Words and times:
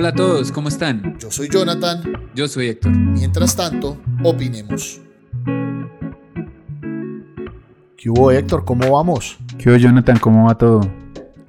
Hola 0.00 0.10
a 0.10 0.14
todos, 0.14 0.52
¿cómo 0.52 0.68
están? 0.68 1.18
Yo 1.18 1.28
soy 1.28 1.48
Jonathan. 1.48 2.30
Yo 2.32 2.46
soy 2.46 2.68
Héctor. 2.68 2.92
Mientras 2.92 3.56
tanto, 3.56 4.00
opinemos. 4.22 5.00
¿Qué 7.96 8.08
hubo, 8.08 8.30
Héctor? 8.30 8.64
¿Cómo 8.64 8.92
vamos? 8.92 9.38
¿Qué 9.58 9.70
hubo, 9.70 9.76
Jonathan? 9.76 10.20
¿Cómo 10.20 10.46
va 10.46 10.56
todo? 10.56 10.82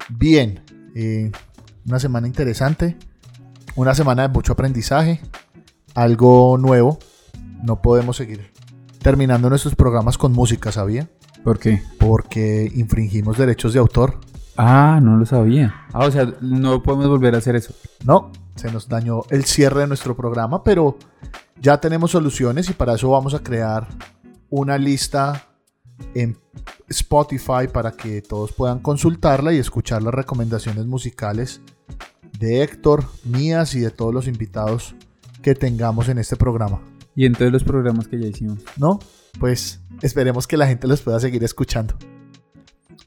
Bien. 0.08 0.64
eh, 0.96 1.30
una 1.86 2.00
semana 2.00 2.26
interesante. 2.26 2.96
Una 3.76 3.94
semana 3.94 4.22
de 4.22 4.28
mucho 4.30 4.54
aprendizaje. 4.54 5.20
Algo 5.94 6.58
nuevo. 6.58 6.98
No 7.62 7.80
podemos 7.80 8.16
seguir 8.16 8.50
terminando 9.00 9.48
nuestros 9.48 9.76
programas 9.76 10.18
con 10.18 10.32
música, 10.32 10.72
¿sabía? 10.72 11.08
¿Por 11.44 11.60
qué? 11.60 11.84
Porque 12.00 12.68
infringimos 12.74 13.38
derechos 13.38 13.74
de 13.74 13.78
autor. 13.78 14.18
Ah, 14.56 14.98
no 15.00 15.16
lo 15.16 15.24
sabía. 15.24 15.86
Ah, 15.92 16.04
o 16.04 16.10
sea, 16.10 16.34
no 16.40 16.82
podemos 16.82 17.08
volver 17.08 17.34
a 17.34 17.38
hacer 17.38 17.56
eso. 17.56 17.72
No, 18.04 18.30
se 18.56 18.70
nos 18.70 18.88
dañó 18.88 19.22
el 19.30 19.44
cierre 19.44 19.80
de 19.80 19.86
nuestro 19.86 20.16
programa, 20.16 20.62
pero 20.64 20.96
ya 21.60 21.80
tenemos 21.80 22.10
soluciones 22.10 22.68
y 22.70 22.72
para 22.72 22.94
eso 22.94 23.10
vamos 23.10 23.34
a 23.34 23.42
crear 23.42 23.88
una 24.48 24.78
lista 24.78 25.46
en 26.14 26.36
Spotify 26.88 27.68
para 27.72 27.92
que 27.92 28.22
todos 28.22 28.52
puedan 28.52 28.80
consultarla 28.80 29.52
y 29.52 29.58
escuchar 29.58 30.02
las 30.02 30.14
recomendaciones 30.14 30.86
musicales 30.86 31.60
de 32.38 32.62
Héctor, 32.62 33.04
mías 33.24 33.74
y 33.74 33.80
de 33.80 33.90
todos 33.90 34.14
los 34.14 34.26
invitados 34.26 34.94
que 35.42 35.54
tengamos 35.54 36.08
en 36.08 36.18
este 36.18 36.36
programa. 36.36 36.80
Y 37.14 37.26
en 37.26 37.34
todos 37.34 37.52
los 37.52 37.64
programas 37.64 38.08
que 38.08 38.18
ya 38.18 38.26
hicimos. 38.26 38.60
¿No? 38.76 38.98
Pues 39.38 39.80
esperemos 40.00 40.46
que 40.46 40.56
la 40.56 40.66
gente 40.66 40.86
los 40.86 41.02
pueda 41.02 41.20
seguir 41.20 41.44
escuchando. 41.44 41.94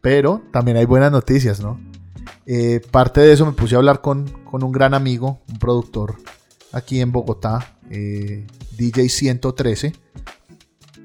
Pero 0.02 0.41
también 0.52 0.77
hay 0.77 0.85
buenas 0.85 1.11
noticias, 1.11 1.61
¿no? 1.61 1.80
Eh, 2.45 2.81
parte 2.91 3.21
de 3.21 3.33
eso 3.33 3.45
me 3.45 3.53
puse 3.53 3.75
a 3.75 3.77
hablar 3.77 4.02
con, 4.02 4.27
con 4.43 4.63
un 4.63 4.71
gran 4.71 4.93
amigo, 4.93 5.41
un 5.49 5.59
productor 5.59 6.16
aquí 6.72 7.00
en 7.00 7.11
Bogotá, 7.11 7.77
eh, 7.89 8.45
DJ 8.77 9.08
113, 9.09 9.94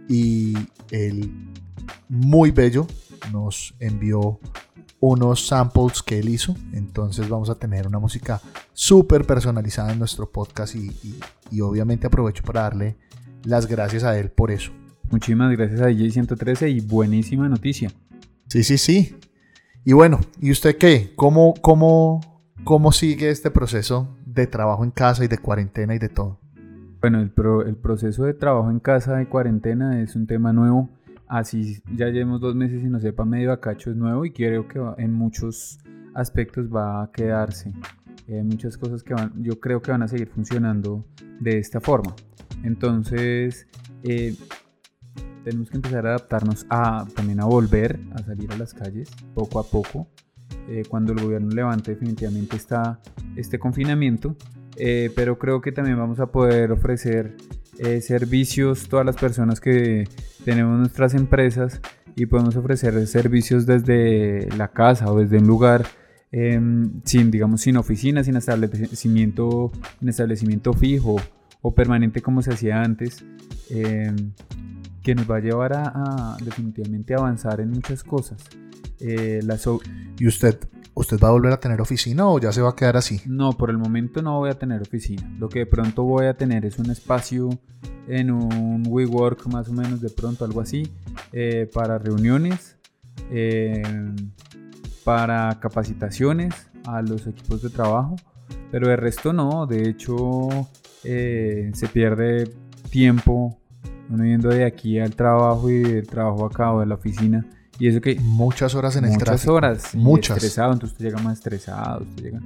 y 0.08 0.54
él, 0.90 1.30
muy 2.08 2.50
bello, 2.50 2.86
nos 3.32 3.74
envió 3.78 4.40
unos 5.00 5.46
samples 5.46 6.02
que 6.02 6.18
él 6.18 6.28
hizo. 6.28 6.56
Entonces 6.72 7.28
vamos 7.28 7.50
a 7.50 7.54
tener 7.56 7.86
una 7.86 7.98
música 7.98 8.40
súper 8.72 9.26
personalizada 9.26 9.92
en 9.92 9.98
nuestro 9.98 10.30
podcast 10.30 10.74
y, 10.74 10.88
y- 11.02 11.20
y 11.50 11.60
obviamente 11.60 12.06
aprovecho 12.06 12.42
para 12.42 12.62
darle 12.62 12.96
las 13.44 13.66
gracias 13.66 14.04
a 14.04 14.18
él 14.18 14.30
por 14.30 14.50
eso. 14.50 14.72
Muchísimas 15.10 15.50
gracias 15.56 15.80
a 15.80 15.86
DJ 15.86 16.10
113 16.10 16.68
y 16.70 16.80
buenísima 16.80 17.48
noticia. 17.48 17.92
Sí, 18.48 18.64
sí, 18.64 18.76
sí. 18.78 19.14
Y 19.84 19.92
bueno, 19.92 20.20
¿y 20.40 20.50
usted 20.50 20.76
qué? 20.76 21.12
¿Cómo, 21.16 21.54
cómo, 21.60 22.20
cómo 22.64 22.92
sigue 22.92 23.30
este 23.30 23.50
proceso 23.50 24.08
de 24.26 24.46
trabajo 24.46 24.84
en 24.84 24.90
casa 24.90 25.24
y 25.24 25.28
de 25.28 25.38
cuarentena 25.38 25.94
y 25.94 25.98
de 25.98 26.08
todo? 26.08 26.38
Bueno, 27.00 27.20
el, 27.20 27.30
pro- 27.30 27.62
el 27.64 27.76
proceso 27.76 28.24
de 28.24 28.34
trabajo 28.34 28.70
en 28.70 28.80
casa 28.80 29.16
de 29.16 29.28
cuarentena 29.28 30.00
es 30.02 30.14
un 30.16 30.26
tema 30.26 30.52
nuevo. 30.52 30.90
Así 31.26 31.82
ya 31.94 32.06
llevemos 32.06 32.40
dos 32.40 32.54
meses 32.54 32.82
y 32.82 32.86
no 32.86 33.00
sepa 33.00 33.24
medio 33.24 33.52
a 33.52 33.60
cacho 33.60 33.90
es 33.90 33.96
nuevo 33.96 34.24
y 34.24 34.30
creo 34.32 34.66
que 34.66 34.80
en 34.98 35.12
muchos 35.12 35.78
aspectos 36.14 36.68
va 36.74 37.02
a 37.02 37.12
quedarse. 37.12 37.72
Hay 38.28 38.42
muchas 38.42 38.76
cosas 38.76 39.02
que 39.02 39.14
van, 39.14 39.32
yo 39.42 39.58
creo 39.60 39.80
que 39.80 39.90
van 39.90 40.02
a 40.02 40.08
seguir 40.08 40.28
funcionando 40.28 41.04
de 41.40 41.58
esta 41.58 41.80
forma. 41.80 42.14
Entonces, 42.62 43.66
eh, 44.02 44.34
tenemos 45.44 45.70
que 45.70 45.76
empezar 45.76 46.06
a 46.06 46.10
adaptarnos 46.10 46.66
a 46.70 47.06
también 47.14 47.40
a 47.40 47.44
volver 47.44 48.00
a 48.14 48.22
salir 48.22 48.52
a 48.52 48.56
las 48.56 48.74
calles 48.74 49.10
poco 49.34 49.58
a 49.58 49.64
poco. 49.64 50.08
eh, 50.68 50.82
cuando 50.88 51.12
el 51.12 51.20
gobierno 51.20 51.50
levante 51.50 51.92
definitivamente 51.92 52.56
está 52.56 53.00
este 53.36 53.58
confinamiento. 53.58 54.36
Eh, 54.76 55.10
pero 55.16 55.38
creo 55.38 55.60
que 55.60 55.72
también 55.72 55.98
vamos 55.98 56.20
a 56.20 56.26
poder 56.26 56.70
ofrecer 56.70 57.36
eh, 57.78 58.00
servicios 58.00 58.88
todas 58.88 59.04
las 59.04 59.16
personas 59.16 59.60
que 59.60 60.08
tenemos 60.44 60.78
nuestras 60.78 61.14
empresas 61.14 61.80
y 62.14 62.26
podemos 62.26 62.54
ofrecer 62.56 63.06
servicios 63.06 63.66
desde 63.66 64.48
la 64.56 64.68
casa 64.68 65.10
o 65.10 65.18
desde 65.18 65.38
un 65.38 65.46
lugar 65.46 65.84
em, 66.30 67.00
sin 67.04 67.30
digamos 67.30 67.60
sin 67.62 67.76
oficina 67.76 68.22
sin 68.22 68.36
establecimiento 68.36 69.72
sin 69.98 70.08
establecimiento 70.08 70.72
fijo 70.72 71.16
o 71.62 71.74
permanente 71.74 72.20
como 72.20 72.42
se 72.42 72.52
hacía 72.52 72.82
antes 72.82 73.24
em, 73.70 74.32
que 75.08 75.14
nos 75.14 75.26
va 75.30 75.36
a 75.36 75.40
llevar 75.40 75.72
a, 75.72 75.84
a 75.94 76.36
definitivamente 76.44 77.14
avanzar 77.14 77.60
en 77.62 77.70
muchas 77.70 78.04
cosas 78.04 78.38
Eh, 79.00 79.40
la 79.42 79.56
so- 79.56 79.80
¿Y 80.18 80.26
usted, 80.26 80.58
usted 80.92 81.18
va 81.18 81.28
a 81.28 81.30
volver 81.30 81.52
a 81.52 81.60
tener 81.60 81.80
oficina 81.80 82.28
o 82.28 82.38
ya 82.38 82.52
se 82.52 82.60
va 82.60 82.70
a 82.70 82.76
quedar 82.76 82.96
así? 82.98 83.22
no, 83.24 83.52
por 83.52 83.70
el 83.70 83.78
momento 83.78 84.20
no 84.20 84.36
voy 84.38 84.50
a 84.50 84.58
tener 84.58 84.82
oficina. 84.82 85.24
Lo 85.38 85.48
que 85.48 85.60
de 85.60 85.66
pronto 85.66 86.02
voy 86.04 86.26
a 86.26 86.34
tener 86.34 86.66
es 86.66 86.78
un 86.78 86.90
espacio 86.90 87.48
en 88.06 88.30
un 88.30 88.82
WeWork 88.86 89.46
más 89.46 89.68
o 89.68 89.72
menos 89.72 90.00
de 90.02 90.10
pronto, 90.10 90.44
algo 90.44 90.60
así, 90.60 90.82
eh, 91.32 91.70
para 91.72 91.96
reuniones, 91.98 92.76
eh, 93.30 93.82
para 95.04 95.58
capacitaciones 95.60 96.52
a 96.86 97.00
los 97.00 97.26
equipos 97.26 97.62
de 97.62 97.70
trabajo, 97.70 98.16
pero 98.70 98.88
de 98.88 98.96
resto 98.96 99.32
no. 99.32 99.66
De 99.66 99.88
hecho, 99.88 100.48
eh, 101.04 101.70
se 101.72 101.86
pierde 101.88 102.50
tiempo 102.90 103.57
uno 104.10 104.24
yendo 104.24 104.48
de 104.48 104.64
aquí 104.64 104.98
al 104.98 105.14
trabajo 105.14 105.70
y 105.70 105.82
del 105.82 106.06
trabajo 106.06 106.46
acá 106.46 106.72
o 106.72 106.80
de 106.80 106.86
la 106.86 106.94
oficina. 106.94 107.46
Y 107.78 107.88
eso 107.88 108.00
que 108.00 108.18
Muchas 108.20 108.74
horas 108.74 108.96
en 108.96 109.04
el 109.04 109.12
muchas 109.12 109.46
horas. 109.46 109.94
Muchas. 109.94 110.38
Estresado, 110.38 110.72
entonces 110.72 110.94
usted 110.94 111.06
llega 111.06 111.22
más 111.22 111.38
estresado, 111.38 112.02
usted 112.02 112.22
llega 112.22 112.40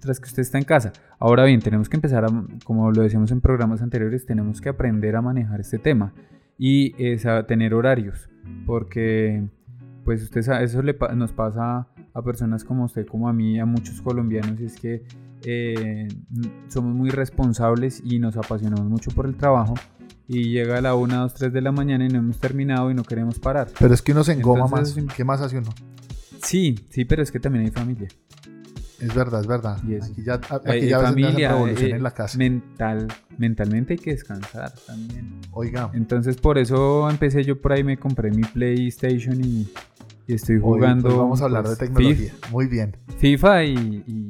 tras 0.00 0.20
que 0.20 0.26
usted 0.26 0.42
está 0.42 0.58
en 0.58 0.64
casa. 0.64 0.92
Ahora 1.18 1.44
bien, 1.44 1.60
tenemos 1.60 1.88
que 1.88 1.96
empezar 1.96 2.24
a, 2.24 2.28
como 2.64 2.90
lo 2.90 3.02
decíamos 3.02 3.30
en 3.30 3.40
programas 3.40 3.82
anteriores, 3.82 4.26
tenemos 4.26 4.60
que 4.60 4.68
aprender 4.68 5.16
a 5.16 5.22
manejar 5.22 5.60
este 5.60 5.78
tema 5.78 6.12
y 6.56 6.94
es 7.02 7.26
a 7.26 7.46
tener 7.46 7.74
horarios, 7.74 8.28
porque 8.66 9.44
pues 10.04 10.22
usted 10.22 10.42
sabe, 10.42 10.64
eso 10.64 10.82
le 10.82 10.96
nos 11.14 11.32
pasa 11.32 11.88
a 12.14 12.22
personas 12.22 12.64
como 12.64 12.84
usted, 12.84 13.06
como 13.06 13.28
a 13.28 13.32
mí, 13.32 13.60
a 13.60 13.66
muchos 13.66 14.00
colombianos, 14.00 14.60
y 14.60 14.64
es 14.64 14.76
que 14.76 15.04
eh, 15.44 16.08
somos 16.68 16.94
muy 16.94 17.10
responsables 17.10 18.02
y 18.04 18.18
nos 18.18 18.36
apasionamos 18.36 18.88
mucho 18.88 19.10
por 19.10 19.26
el 19.26 19.36
trabajo 19.36 19.74
y 20.28 20.50
llega 20.50 20.78
a 20.78 20.80
la 20.82 20.94
1, 20.94 21.16
2, 21.22 21.34
3 21.34 21.52
de 21.52 21.60
la 21.62 21.72
mañana 21.72 22.04
y 22.04 22.08
no 22.08 22.18
hemos 22.18 22.38
terminado 22.38 22.90
y 22.90 22.94
no 22.94 23.02
queremos 23.02 23.38
parar. 23.38 23.68
Pero 23.78 23.94
es 23.94 24.02
que 24.02 24.12
uno 24.12 24.22
se 24.24 24.32
engoma 24.34 24.66
Entonces, 24.66 25.02
más. 25.04 25.14
¿Qué 25.16 25.24
más 25.24 25.40
hace 25.40 25.58
uno? 25.58 25.70
Sí, 26.42 26.78
sí, 26.90 27.04
pero 27.04 27.22
es 27.22 27.32
que 27.32 27.40
también 27.40 27.64
hay 27.64 27.70
familia. 27.70 28.08
Es 29.00 29.14
verdad, 29.14 29.40
es 29.40 29.46
verdad. 29.46 29.78
Y 29.88 29.94
eso. 29.94 30.10
Aquí 30.12 30.22
ya, 30.24 30.34
aquí 30.34 30.50
hay 30.66 30.88
ya 30.88 31.00
familia, 31.00 31.52
revolución 31.52 31.90
eh, 31.92 31.94
en 31.96 32.02
la 32.02 32.10
casa. 32.10 32.36
mental, 32.36 33.06
mentalmente 33.38 33.92
hay 33.94 33.98
que 33.98 34.10
descansar 34.10 34.72
también. 34.86 35.40
Oiga, 35.52 35.90
Entonces 35.94 36.36
por 36.36 36.58
eso 36.58 37.08
empecé 37.08 37.44
yo 37.44 37.60
por 37.60 37.72
ahí, 37.72 37.84
me 37.84 37.96
compré 37.96 38.30
mi 38.32 38.42
PlayStation 38.42 39.40
y, 39.42 39.68
y 40.26 40.34
estoy 40.34 40.56
hoy, 40.56 40.62
jugando. 40.62 41.04
pues 41.08 41.16
vamos 41.16 41.40
a 41.40 41.44
hablar 41.44 41.62
pues, 41.64 41.78
de 41.78 41.86
tecnología. 41.86 42.32
Muy 42.50 42.66
bien. 42.66 42.96
FIFA 43.18 43.64
y, 43.64 44.02
y- 44.06 44.28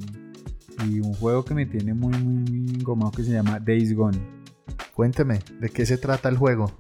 y 0.87 1.00
un 1.00 1.12
juego 1.14 1.44
que 1.44 1.54
me 1.54 1.66
tiene 1.66 1.92
muy, 1.92 2.12
muy, 2.22 2.44
muy 2.53 2.75
engomado 2.76 3.10
que 3.10 3.25
se 3.25 3.32
llama 3.32 3.58
Days 3.58 3.92
Gone. 3.97 4.19
Cuénteme, 4.98 5.38
¿de 5.60 5.69
qué 5.69 5.86
se 5.86 5.97
trata 5.97 6.28
el 6.28 6.36
juego? 6.36 6.72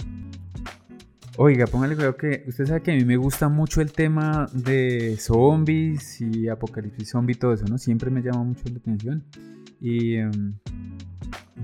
Oiga, 1.36 1.68
póngale 1.68 1.94
cuidado 1.94 2.16
que 2.16 2.42
usted 2.48 2.66
sabe 2.66 2.82
que 2.82 2.90
a 2.90 2.96
mí 2.96 3.04
me 3.04 3.16
gusta 3.16 3.48
mucho 3.48 3.80
el 3.80 3.92
tema 3.92 4.50
de 4.52 5.16
zombies 5.20 6.20
y 6.20 6.48
apocalipsis 6.48 7.10
zombie 7.10 7.36
y 7.36 7.38
todo 7.38 7.52
eso, 7.52 7.66
¿no? 7.66 7.78
Siempre 7.78 8.10
me 8.10 8.20
llama 8.20 8.42
mucho 8.42 8.62
la 8.72 8.78
atención. 8.78 9.22
Y 9.80 10.16
em, 10.16 10.54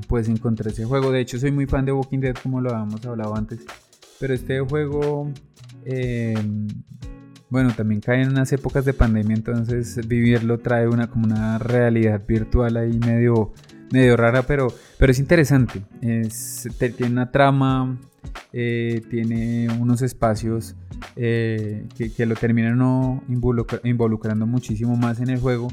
pues 0.06 0.28
encontré 0.28 0.70
ese 0.70 0.84
juego. 0.84 1.10
De 1.10 1.22
hecho, 1.22 1.40
soy 1.40 1.50
muy 1.50 1.66
fan 1.66 1.86
de 1.86 1.90
Walking 1.90 2.20
Dead, 2.20 2.36
como 2.40 2.60
lo 2.60 2.70
habíamos 2.70 3.04
hablado 3.04 3.34
antes. 3.34 3.58
Pero 4.20 4.32
este 4.32 4.60
juego, 4.60 5.32
em, 5.84 6.68
bueno, 7.50 7.74
también 7.76 8.00
cae 8.00 8.22
en 8.22 8.28
unas 8.28 8.52
épocas 8.52 8.84
de 8.84 8.92
pandemia, 8.94 9.34
entonces 9.34 10.06
vivirlo 10.06 10.60
trae 10.60 10.86
una 10.86 11.08
como 11.10 11.26
una 11.26 11.58
realidad 11.58 12.22
virtual 12.24 12.76
ahí 12.76 12.96
medio, 13.00 13.52
medio 13.92 14.16
rara, 14.16 14.42
pero, 14.42 14.68
pero 14.98 15.12
es 15.12 15.18
interesante. 15.18 15.82
Es, 16.00 16.68
te- 16.78 16.90
tiene 16.90 17.12
una 17.12 17.30
trama, 17.30 17.98
eh, 18.52 19.02
tiene 19.10 19.68
unos 19.80 20.02
espacios 20.02 20.74
eh, 21.16 21.86
que, 21.96 22.12
que 22.12 22.26
lo 22.26 22.34
terminan 22.34 22.78
no 22.78 23.22
involucra- 23.28 23.80
involucrando 23.84 24.46
muchísimo 24.46 24.96
más 24.96 25.20
en 25.20 25.30
el 25.30 25.40
juego 25.40 25.68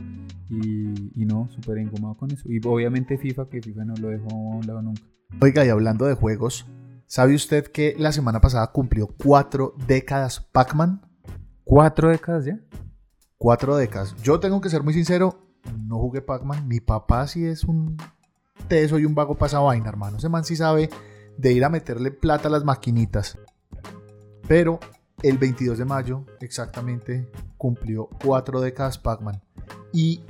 y, 0.50 1.22
y 1.22 1.26
no, 1.26 1.50
súper 1.52 1.78
engomado 1.80 2.16
con 2.16 2.32
eso. 2.32 2.44
Y 2.52 2.60
obviamente 2.66 3.18
FIFA, 3.18 3.50
que 3.50 3.62
FIFA 3.62 3.86
no 3.86 3.94
lo 3.96 4.10
dejó 4.10 4.30
a 4.30 4.56
un 4.58 4.68
lado 4.68 4.82
nunca. 4.82 5.02
Oiga, 5.40 5.66
y 5.66 5.70
hablando 5.70 6.06
de 6.06 6.14
juegos, 6.14 6.66
¿sabe 7.08 7.34
usted 7.36 7.68
que 7.68 7.96
la 7.98 8.12
semana 8.12 8.42
pasada 8.42 8.68
cumplió 8.72 9.08
cuatro 9.08 9.76
décadas 9.88 10.42
Pac-Man? 10.52 11.02
¿Cuatro 11.64 12.10
décadas 12.10 12.46
ya? 12.46 12.60
Cuatro 13.38 13.78
décadas. 13.78 14.14
Yo 14.22 14.40
tengo 14.40 14.60
que 14.60 14.70
ser 14.70 14.84
muy 14.84 14.94
sincero, 14.94 15.48
no 15.88 15.98
jugué 15.98 16.22
Pac-Man. 16.22 16.68
Mi 16.68 16.80
papá 16.80 17.28
sí 17.28 17.46
es 17.46 17.64
un 17.64 17.98
teso 18.68 19.00
y 19.00 19.06
un 19.06 19.16
vago 19.16 19.36
vaina, 19.36 19.90
hermano. 19.90 20.18
Ese 20.18 20.30
man 20.30 20.44
sí 20.44 20.56
sabe 20.56 20.90
de 21.38 21.54
ir 21.54 21.64
a 21.64 21.70
meterle 21.70 22.12
plata 22.12 22.48
a 22.48 22.52
las 22.52 22.64
maquinitas. 22.64 23.38
Pero 24.48 24.80
el 25.24 25.38
22 25.38 25.78
de 25.78 25.86
mayo, 25.86 26.26
exactamente, 26.40 27.30
cumplió 27.58 28.10
cuatro 28.24 28.60
décadas 28.60 28.98
Pac-Man. 28.98 29.42
Y 29.94 30.22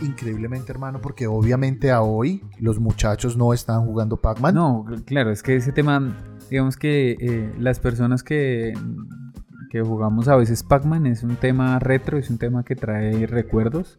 increíblemente, 0.00 0.72
hermano, 0.72 1.00
porque 1.00 1.26
obviamente 1.26 1.90
a 1.90 2.02
hoy 2.02 2.42
los 2.58 2.78
muchachos 2.78 3.36
no 3.36 3.52
están 3.52 3.84
jugando 3.84 4.20
Pac-Man. 4.20 4.54
No, 4.54 4.84
claro, 5.04 5.30
es 5.30 5.42
que 5.42 5.56
ese 5.56 5.72
tema, 5.72 6.16
digamos 6.50 6.76
que 6.76 7.16
eh, 7.20 7.54
las 7.58 7.80
personas 7.80 8.22
que, 8.22 8.72
que 9.70 9.82
jugamos 9.82 10.28
a 10.28 10.36
veces 10.36 10.62
Pac-Man 10.62 11.06
es 11.06 11.22
un 11.22 11.36
tema 11.36 11.78
retro, 11.78 12.18
es 12.18 12.30
un 12.30 12.38
tema 12.38 12.64
que 12.64 12.76
trae 12.76 13.26
recuerdos. 13.26 13.98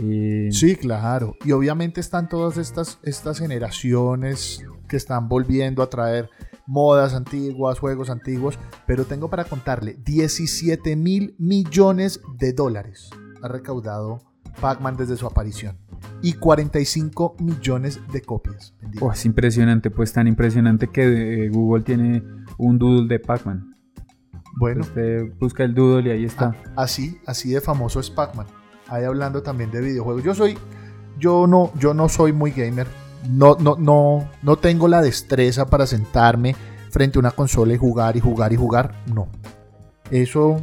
Eh, 0.00 0.48
sí, 0.50 0.76
claro. 0.76 1.36
Y 1.44 1.52
obviamente 1.52 2.00
están 2.00 2.28
todas 2.28 2.58
estas, 2.58 2.98
estas 3.02 3.38
generaciones 3.38 4.64
que 4.88 4.96
están 4.96 5.28
volviendo 5.28 5.82
a 5.82 5.90
traer 5.90 6.30
modas 6.66 7.14
antiguas, 7.14 7.78
juegos 7.78 8.10
antiguos, 8.10 8.58
pero 8.86 9.04
tengo 9.04 9.30
para 9.30 9.44
contarle 9.44 9.96
17 10.04 10.96
mil 10.96 11.34
millones 11.38 12.20
de 12.38 12.52
dólares 12.52 13.10
ha 13.42 13.48
recaudado 13.48 14.20
Pac-Man 14.60 14.96
desde 14.96 15.16
su 15.16 15.26
aparición 15.26 15.78
y 16.22 16.34
45 16.34 17.36
millones 17.40 18.00
de 18.12 18.22
copias. 18.22 18.74
Oh, 19.00 19.12
es 19.12 19.24
impresionante, 19.24 19.90
pues 19.90 20.12
tan 20.12 20.26
impresionante 20.26 20.88
que 20.88 21.44
eh, 21.44 21.48
Google 21.48 21.84
tiene 21.84 22.22
un 22.58 22.78
doodle 22.78 23.08
de 23.08 23.18
Pac-Man. 23.18 23.74
Bueno, 24.58 24.80
usted 24.80 25.24
busca 25.38 25.64
el 25.64 25.74
doodle 25.74 26.08
y 26.08 26.12
ahí 26.12 26.24
está. 26.24 26.56
Ah, 26.74 26.84
así, 26.84 27.18
así 27.26 27.50
de 27.50 27.60
famoso 27.60 28.00
es 28.00 28.10
Pac-Man. 28.10 28.46
Ahí 28.88 29.04
hablando 29.04 29.42
también 29.42 29.70
de 29.70 29.80
videojuegos. 29.80 30.22
Yo 30.22 30.34
soy, 30.34 30.58
yo 31.18 31.46
no, 31.46 31.72
yo 31.78 31.94
no 31.94 32.08
soy 32.08 32.32
muy 32.32 32.50
gamer. 32.50 32.86
No, 33.28 33.56
no, 33.58 33.76
no, 33.78 34.30
no 34.42 34.56
tengo 34.56 34.88
la 34.88 35.02
destreza 35.02 35.66
para 35.66 35.86
sentarme 35.86 36.54
frente 36.90 37.18
a 37.18 37.20
una 37.20 37.30
consola 37.30 37.74
y 37.74 37.78
jugar 37.78 38.16
y 38.16 38.20
jugar 38.20 38.52
y 38.52 38.56
jugar. 38.56 38.94
No. 39.12 39.28
Eso, 40.10 40.60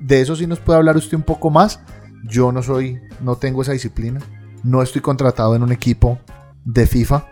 de 0.00 0.20
eso 0.20 0.36
sí 0.36 0.46
nos 0.46 0.60
puede 0.60 0.78
hablar 0.78 0.96
usted 0.96 1.16
un 1.16 1.22
poco 1.22 1.50
más 1.50 1.80
yo 2.28 2.52
no 2.52 2.62
soy, 2.62 3.00
no 3.20 3.36
tengo 3.36 3.62
esa 3.62 3.72
disciplina. 3.72 4.20
No 4.62 4.82
estoy 4.82 5.00
contratado 5.00 5.54
en 5.54 5.62
un 5.62 5.72
equipo 5.72 6.18
de 6.64 6.86
FIFA. 6.86 7.26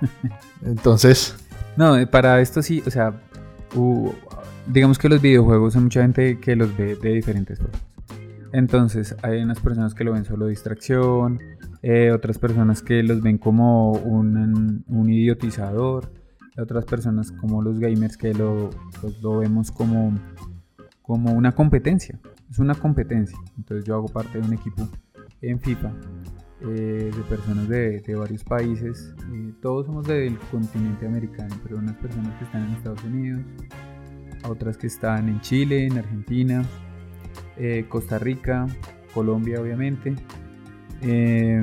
Entonces. 0.64 1.34
No, 1.76 1.96
eh, 1.96 2.06
para 2.06 2.40
esto 2.40 2.62
sí, 2.62 2.82
o 2.86 2.90
sea, 2.90 3.20
digamos 4.66 4.98
que 4.98 5.08
los 5.08 5.20
videojuegos 5.20 5.74
hay 5.74 5.82
mucha 5.82 6.02
gente 6.02 6.38
que 6.38 6.54
los 6.54 6.76
ve 6.76 6.96
de 6.96 7.12
diferentes 7.12 7.58
formas. 7.58 7.80
Entonces, 8.54 9.16
hay 9.22 9.42
unas 9.42 9.60
personas 9.60 9.94
que 9.94 10.04
lo 10.04 10.12
ven 10.12 10.24
solo 10.24 10.46
distracción, 10.46 11.40
eh, 11.82 12.10
otras 12.12 12.38
personas 12.38 12.82
que 12.82 13.02
los 13.02 13.20
ven 13.20 13.36
como 13.36 13.92
un, 13.92 14.84
un, 14.86 15.10
idiotizador, 15.10 16.12
otras 16.56 16.84
personas 16.84 17.32
como 17.32 17.60
los 17.62 17.78
gamers 17.78 18.16
que 18.16 18.32
lo, 18.32 18.70
pues, 19.00 19.20
lo 19.20 19.38
vemos 19.38 19.70
como, 19.70 20.16
como 21.02 21.32
una 21.32 21.52
competencia 21.52 22.18
es 22.54 22.60
una 22.60 22.74
competencia. 22.74 23.36
Entonces 23.56 23.84
yo 23.84 23.96
hago 23.96 24.06
parte 24.06 24.38
de 24.38 24.46
un 24.46 24.52
equipo 24.52 24.88
en 25.42 25.58
FIFA 25.58 25.92
eh, 26.62 27.10
de 27.14 27.22
personas 27.28 27.68
de, 27.68 28.14
varios 28.16 28.44
países. 28.44 29.12
todos 29.60 29.86
somos 29.86 30.06
del 30.06 30.38
continente 30.50 31.06
americano, 31.06 31.54
pero 31.62 31.78
unas 31.78 31.96
personas 31.96 32.38
que 32.38 32.44
están 32.44 32.66
en 32.66 32.72
Estados 32.74 33.02
Unidos, 33.04 33.42
otras 34.48 34.76
que 34.76 34.86
están 34.86 35.28
en 35.28 35.40
Chile, 35.40 35.86
en 35.86 35.98
Argentina, 35.98 36.64
eh, 37.56 37.86
Costa 37.88 38.18
Rica, 38.18 38.66
Colombia 39.12 39.60
obviamente. 39.60 40.14
Eh, 41.02 41.62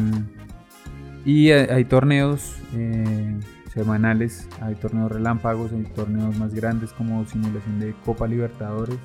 y 1.26 1.52
hay, 1.52 1.86
torneos 1.86 2.56
semanales, 3.74 4.48
hay 4.60 4.76
torneos 4.76 5.12
relámpagos, 5.12 5.72
hay 5.72 5.84
torneos 5.84 6.36
más 6.38 6.54
grandes 6.54 6.92
como 6.94 7.26
simulación 7.26 7.80
de 7.80 7.94
Copa 8.06 8.28
Libertadores 8.28 8.98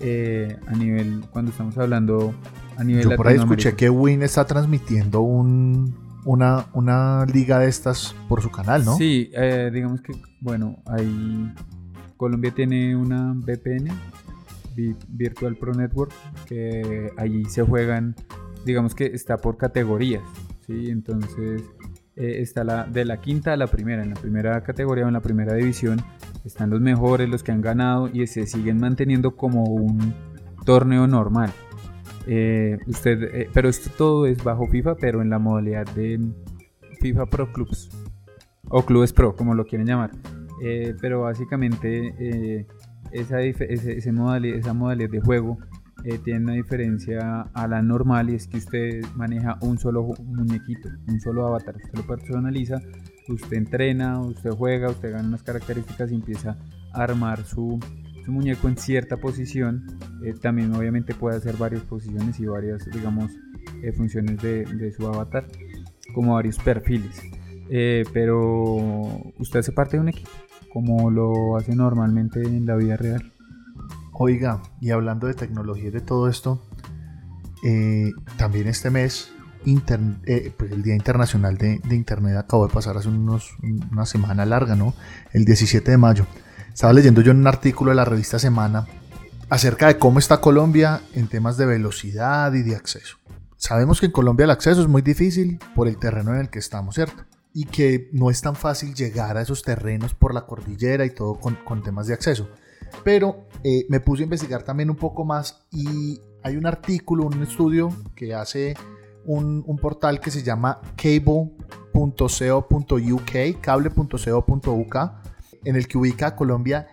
eh, 0.00 0.56
a 0.66 0.74
nivel, 0.74 1.24
cuando 1.30 1.50
estamos 1.50 1.76
hablando 1.76 2.32
a 2.76 2.84
nivel 2.84 3.08
Yo 3.10 3.16
por 3.16 3.28
ahí 3.28 3.36
escuché 3.36 3.74
que 3.74 3.90
Win 3.90 4.22
está 4.22 4.46
transmitiendo 4.46 5.22
un, 5.22 5.94
una, 6.24 6.66
una 6.72 7.26
liga 7.26 7.58
de 7.58 7.68
estas 7.68 8.14
por 8.28 8.40
su 8.40 8.50
canal, 8.50 8.84
¿no? 8.84 8.96
Sí, 8.96 9.30
eh, 9.34 9.70
digamos 9.72 10.00
que, 10.00 10.12
bueno, 10.40 10.76
ahí 10.86 11.52
Colombia 12.16 12.52
tiene 12.52 12.94
una 12.94 13.32
VPN, 13.32 13.88
Virtual 15.08 15.56
Pro 15.56 15.72
Network, 15.72 16.12
que 16.46 17.10
allí 17.16 17.44
se 17.46 17.62
juegan, 17.62 18.14
digamos 18.64 18.94
que 18.94 19.06
está 19.06 19.36
por 19.36 19.56
categorías, 19.56 20.22
¿sí? 20.66 20.90
Entonces 20.90 21.62
eh, 22.16 22.40
está 22.42 22.64
la, 22.64 22.84
de 22.84 23.04
la 23.04 23.20
quinta 23.20 23.52
a 23.52 23.56
la 23.56 23.66
primera. 23.66 24.02
En 24.02 24.10
la 24.10 24.16
primera 24.16 24.62
categoría 24.62 25.04
o 25.04 25.08
en 25.08 25.14
la 25.14 25.20
primera 25.20 25.54
división 25.54 26.00
están 26.44 26.70
los 26.70 26.80
mejores, 26.80 27.28
los 27.28 27.42
que 27.42 27.52
han 27.52 27.60
ganado 27.60 28.08
y 28.12 28.26
se 28.26 28.46
siguen 28.46 28.78
manteniendo 28.78 29.36
como 29.36 29.64
un 29.64 30.14
torneo 30.64 31.06
normal. 31.06 31.52
Eh, 32.26 32.78
usted, 32.86 33.22
eh, 33.22 33.50
pero 33.54 33.68
esto 33.68 33.90
todo 33.96 34.26
es 34.26 34.42
bajo 34.42 34.66
FIFA, 34.66 34.96
pero 34.96 35.22
en 35.22 35.30
la 35.30 35.38
modalidad 35.38 35.86
de 35.94 36.20
FIFA 37.00 37.26
Pro 37.26 37.52
Clubs 37.52 37.88
o 38.68 38.84
Clubes 38.84 39.12
Pro, 39.12 39.34
como 39.34 39.54
lo 39.54 39.64
quieren 39.64 39.86
llamar. 39.86 40.10
pero 41.00 41.22
básicamente 41.22 42.66
esa, 43.12 43.40
esa 43.40 44.12
modalidad 44.74 45.10
de 45.10 45.20
juego 45.20 45.58
eh, 46.04 46.18
tiene 46.22 46.40
una 46.40 46.52
diferencia 46.52 47.42
a 47.52 47.66
la 47.66 47.82
normal 47.82 48.30
y 48.30 48.36
es 48.36 48.46
que 48.46 48.58
usted 48.58 49.04
maneja 49.16 49.58
un 49.62 49.78
solo 49.78 50.14
muñequito, 50.24 50.88
un 51.08 51.20
solo 51.20 51.46
avatar. 51.46 51.74
Usted 51.76 51.98
lo 51.98 52.06
personaliza, 52.06 52.80
usted 53.28 53.56
entrena, 53.56 54.20
usted 54.20 54.50
juega, 54.50 54.90
usted 54.90 55.12
gana 55.12 55.26
unas 55.26 55.42
características 55.42 56.12
y 56.12 56.14
empieza 56.14 56.56
a 56.92 57.02
armar 57.02 57.44
su, 57.44 57.80
su 58.24 58.30
muñeco 58.30 58.68
en 58.68 58.76
cierta 58.76 59.16
posición. 59.16 59.98
Eh, 60.24 60.34
también 60.40 60.72
obviamente 60.72 61.14
puede 61.14 61.36
hacer 61.36 61.56
varias 61.56 61.82
posiciones 61.82 62.38
y 62.38 62.46
varias, 62.46 62.88
digamos, 62.92 63.32
eh, 63.82 63.92
funciones 63.92 64.40
de, 64.40 64.66
de, 64.66 64.92
su 64.92 65.04
avatar, 65.04 65.48
como 66.14 66.34
varios 66.34 66.58
perfiles. 66.58 67.20
pero 68.12 68.76
usted 69.38 69.58
hace 69.60 69.72
parte 69.72 69.96
de 69.96 70.00
un 70.00 70.08
equipo, 70.10 70.30
como 70.72 71.10
lo 71.10 71.56
hace 71.56 71.74
normalmente 71.74 72.42
en 72.42 72.66
la 72.66 72.76
vida 72.76 72.96
real. 72.96 73.32
Oiga, 74.12 74.62
y 74.80 74.90
hablando 74.90 75.26
de 75.26 75.34
tecnología 75.34 75.88
y 75.88 75.90
de 75.90 76.00
todo 76.00 76.28
esto, 76.28 76.60
eh, 77.64 78.12
también 78.36 78.66
este 78.66 78.90
mes, 78.90 79.30
eh, 79.66 80.52
pues 80.56 80.72
el 80.72 80.82
Día 80.82 80.94
Internacional 80.94 81.58
de, 81.58 81.80
Internet 81.90 82.36
acabó 82.36 82.66
de 82.66 82.72
pasar 82.72 82.96
hace 82.96 83.08
una 83.08 84.06
semana 84.06 84.46
larga, 84.46 84.76
¿no? 84.76 84.94
El 85.32 85.44
17 85.44 85.90
de 85.90 85.98
mayo. 85.98 86.26
Estaba 86.72 86.92
leyendo 86.92 87.20
yo 87.20 87.32
un 87.32 87.46
artículo 87.46 87.90
de 87.90 87.96
la 87.96 88.04
revista 88.04 88.38
Semana 88.38 88.86
acerca 89.50 89.88
de 89.88 89.98
cómo 89.98 90.18
está 90.18 90.40
Colombia 90.40 91.00
en 91.14 91.26
temas 91.26 91.56
de 91.56 91.66
velocidad 91.66 92.52
y 92.54 92.62
de 92.62 92.76
acceso. 92.76 93.18
Sabemos 93.56 94.00
que 94.00 94.06
en 94.06 94.12
Colombia 94.12 94.44
el 94.44 94.50
acceso 94.50 94.80
es 94.80 94.88
muy 94.88 95.02
difícil 95.02 95.58
por 95.74 95.88
el 95.88 95.98
terreno 95.98 96.32
en 96.34 96.40
el 96.40 96.50
que 96.50 96.60
estamos, 96.60 96.94
¿cierto? 96.94 97.24
Y 97.58 97.64
que 97.64 98.08
no 98.12 98.30
es 98.30 98.40
tan 98.40 98.54
fácil 98.54 98.94
llegar 98.94 99.36
a 99.36 99.42
esos 99.42 99.62
terrenos 99.62 100.14
por 100.14 100.32
la 100.32 100.46
cordillera 100.46 101.04
y 101.04 101.10
todo 101.10 101.40
con, 101.40 101.56
con 101.64 101.82
temas 101.82 102.06
de 102.06 102.14
acceso. 102.14 102.48
Pero 103.02 103.48
eh, 103.64 103.84
me 103.88 103.98
puse 103.98 104.22
a 104.22 104.24
investigar 104.24 104.62
también 104.62 104.90
un 104.90 104.96
poco 104.96 105.24
más 105.24 105.66
y 105.72 106.20
hay 106.42 106.56
un 106.56 106.66
artículo, 106.66 107.24
un 107.24 107.42
estudio 107.42 107.92
que 108.14 108.32
hace 108.34 108.76
un, 109.24 109.78
portal 109.80 110.20
que 110.20 110.30
se 110.30 110.42
llama 110.42 110.80
cable.co.uk, 110.96 111.60
cable.co.uk, 113.60 114.96
en 115.64 115.76
el 115.76 115.88
que 115.88 115.98
ubica 115.98 116.28
a 116.28 116.36
Colombia 116.36 116.88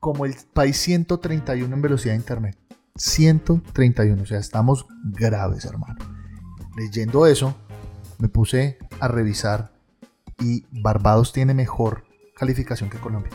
como 0.00 0.24
el 0.24 0.34
país 0.52 0.76
131 0.78 1.74
en 1.74 1.82
velocidad 1.82 2.14
de 2.14 2.18
internet. 2.18 2.58
131, 2.96 4.22
o 4.22 4.26
sea, 4.26 4.38
estamos 4.38 4.86
graves, 5.04 5.64
hermano. 5.64 5.96
Leyendo 6.76 7.26
eso, 7.26 7.54
me 8.18 8.28
puse 8.28 8.78
a 8.98 9.08
revisar 9.08 9.75
y 10.38 10.64
Barbados 10.70 11.32
tiene 11.32 11.54
mejor 11.54 12.04
calificación 12.36 12.90
que 12.90 12.98
Colombia. 12.98 13.32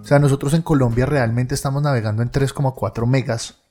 O 0.00 0.04
sea, 0.04 0.18
nosotros 0.18 0.54
en 0.54 0.62
Colombia 0.62 1.06
realmente 1.06 1.54
estamos 1.54 1.82
navegando 1.82 2.22
en 2.22 2.30
3,4 2.30 3.06
megas, 3.06 3.62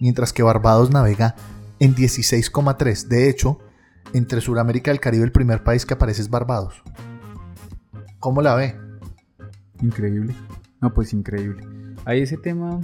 mientras 0.00 0.32
que 0.32 0.42
Barbados 0.42 0.90
navega 0.90 1.34
en 1.78 1.94
16,3. 1.94 3.08
De 3.08 3.28
hecho, 3.28 3.58
entre 4.12 4.40
Sudamérica 4.40 4.90
y 4.90 4.94
el 4.94 5.00
Caribe 5.00 5.24
el 5.24 5.32
primer 5.32 5.64
país 5.64 5.84
que 5.84 5.94
aparece 5.94 6.22
es 6.22 6.30
Barbados. 6.30 6.82
¿Cómo 8.20 8.40
la 8.42 8.54
ve? 8.54 8.76
Increíble. 9.80 10.34
No, 10.80 10.94
pues 10.94 11.12
increíble. 11.12 11.66
Ahí 12.04 12.22
ese 12.22 12.36
tema 12.36 12.80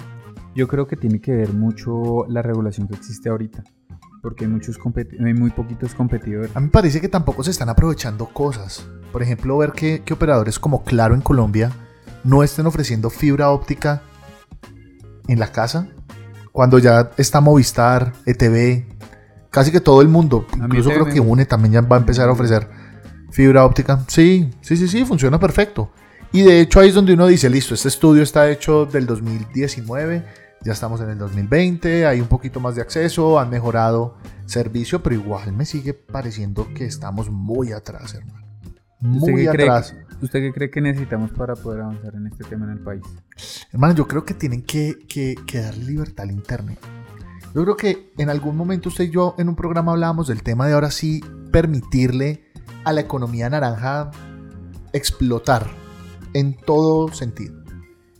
yo 0.54 0.66
creo 0.66 0.86
que 0.88 0.96
tiene 0.96 1.20
que 1.20 1.32
ver 1.32 1.52
mucho 1.52 2.24
la 2.28 2.42
regulación 2.42 2.88
que 2.88 2.96
existe 2.96 3.28
ahorita. 3.28 3.62
Porque 4.22 4.44
hay, 4.44 4.50
muchos 4.50 4.78
hay 5.24 5.34
muy 5.34 5.50
poquitos 5.50 5.94
competidores. 5.94 6.50
A 6.54 6.60
mí 6.60 6.66
me 6.66 6.72
parece 6.72 7.00
que 7.00 7.08
tampoco 7.08 7.44
se 7.44 7.50
están 7.50 7.68
aprovechando 7.68 8.26
cosas. 8.26 8.86
Por 9.12 9.22
ejemplo, 9.22 9.56
ver 9.58 9.72
que, 9.72 10.02
que 10.04 10.12
operadores 10.12 10.58
como 10.58 10.84
Claro 10.84 11.14
en 11.14 11.20
Colombia 11.20 11.70
no 12.24 12.42
estén 12.42 12.66
ofreciendo 12.66 13.10
fibra 13.10 13.50
óptica 13.50 14.02
en 15.28 15.38
la 15.38 15.52
casa, 15.52 15.88
cuando 16.52 16.78
ya 16.78 17.10
está 17.16 17.40
Movistar, 17.40 18.12
ETV, 18.26 18.84
casi 19.50 19.70
que 19.70 19.80
todo 19.80 20.02
el 20.02 20.08
mundo, 20.08 20.46
incluso 20.56 20.90
creo 20.90 21.06
que 21.06 21.20
UNE 21.20 21.46
también 21.46 21.74
ya 21.74 21.80
va 21.82 21.96
a 21.96 22.00
empezar 22.00 22.28
a 22.28 22.32
ofrecer 22.32 22.68
fibra 23.30 23.64
óptica. 23.64 24.04
Sí, 24.08 24.50
sí, 24.60 24.76
sí, 24.76 24.88
sí, 24.88 25.04
funciona 25.04 25.38
perfecto. 25.38 25.92
Y 26.32 26.42
de 26.42 26.60
hecho 26.60 26.80
ahí 26.80 26.88
es 26.88 26.94
donde 26.94 27.14
uno 27.14 27.26
dice, 27.26 27.48
listo, 27.48 27.74
este 27.74 27.88
estudio 27.88 28.22
está 28.22 28.50
hecho 28.50 28.86
del 28.86 29.06
2019, 29.06 30.24
ya 30.62 30.72
estamos 30.72 31.00
en 31.00 31.10
el 31.10 31.18
2020, 31.18 32.06
hay 32.06 32.20
un 32.20 32.28
poquito 32.28 32.60
más 32.60 32.74
de 32.74 32.82
acceso, 32.82 33.38
han 33.38 33.50
mejorado 33.50 34.16
servicio, 34.46 35.02
pero 35.02 35.14
igual 35.14 35.52
me 35.52 35.64
sigue 35.64 35.94
pareciendo 35.94 36.68
que 36.74 36.84
estamos 36.84 37.30
muy 37.30 37.72
atrás, 37.72 38.14
hermano. 38.14 38.46
Muy 39.00 39.46
atrás. 39.46 39.94
¿Usted 40.20 40.40
qué 40.40 40.52
cree 40.52 40.70
que 40.70 40.80
necesitamos 40.80 41.30
para 41.30 41.54
poder 41.54 41.82
avanzar 41.82 42.16
en 42.16 42.26
este 42.26 42.42
tema 42.44 42.64
en 42.66 42.72
el 42.72 42.80
país? 42.80 43.02
Hermano, 43.72 43.94
yo 43.94 44.08
creo 44.08 44.24
que 44.24 44.34
tienen 44.34 44.62
que, 44.62 44.98
que, 45.08 45.36
que 45.46 45.60
darle 45.60 45.84
libertad 45.84 46.24
al 46.24 46.32
Internet. 46.32 46.78
Yo 47.54 47.62
creo 47.62 47.76
que 47.76 48.12
en 48.18 48.28
algún 48.28 48.56
momento 48.56 48.88
usted 48.88 49.04
y 49.04 49.10
yo 49.10 49.34
en 49.38 49.48
un 49.48 49.54
programa 49.54 49.92
hablábamos 49.92 50.26
del 50.26 50.42
tema 50.42 50.66
de 50.66 50.74
ahora 50.74 50.90
sí 50.90 51.22
permitirle 51.52 52.44
a 52.84 52.92
la 52.92 53.00
economía 53.00 53.48
naranja 53.48 54.10
explotar 54.92 55.66
en 56.34 56.56
todo 56.56 57.12
sentido. 57.12 57.62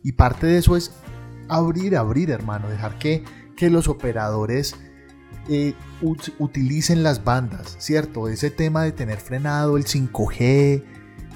Y 0.03 0.13
parte 0.13 0.47
de 0.47 0.59
eso 0.59 0.77
es 0.77 0.93
abrir, 1.49 1.97
abrir, 1.97 2.31
hermano, 2.31 2.69
dejar 2.69 2.99
que, 2.99 3.25
que 3.57 3.71
los 3.71 3.89
operadores 3.89 4.75
eh, 5.49 5.75
utilicen 6.39 7.03
las 7.03 7.25
bandas, 7.25 7.77
¿cierto? 7.79 8.29
Ese 8.29 8.51
tema 8.51 8.83
de 8.83 8.93
tener 8.93 9.19
frenado 9.19 9.77
el 9.77 9.85
5G, 9.85 10.85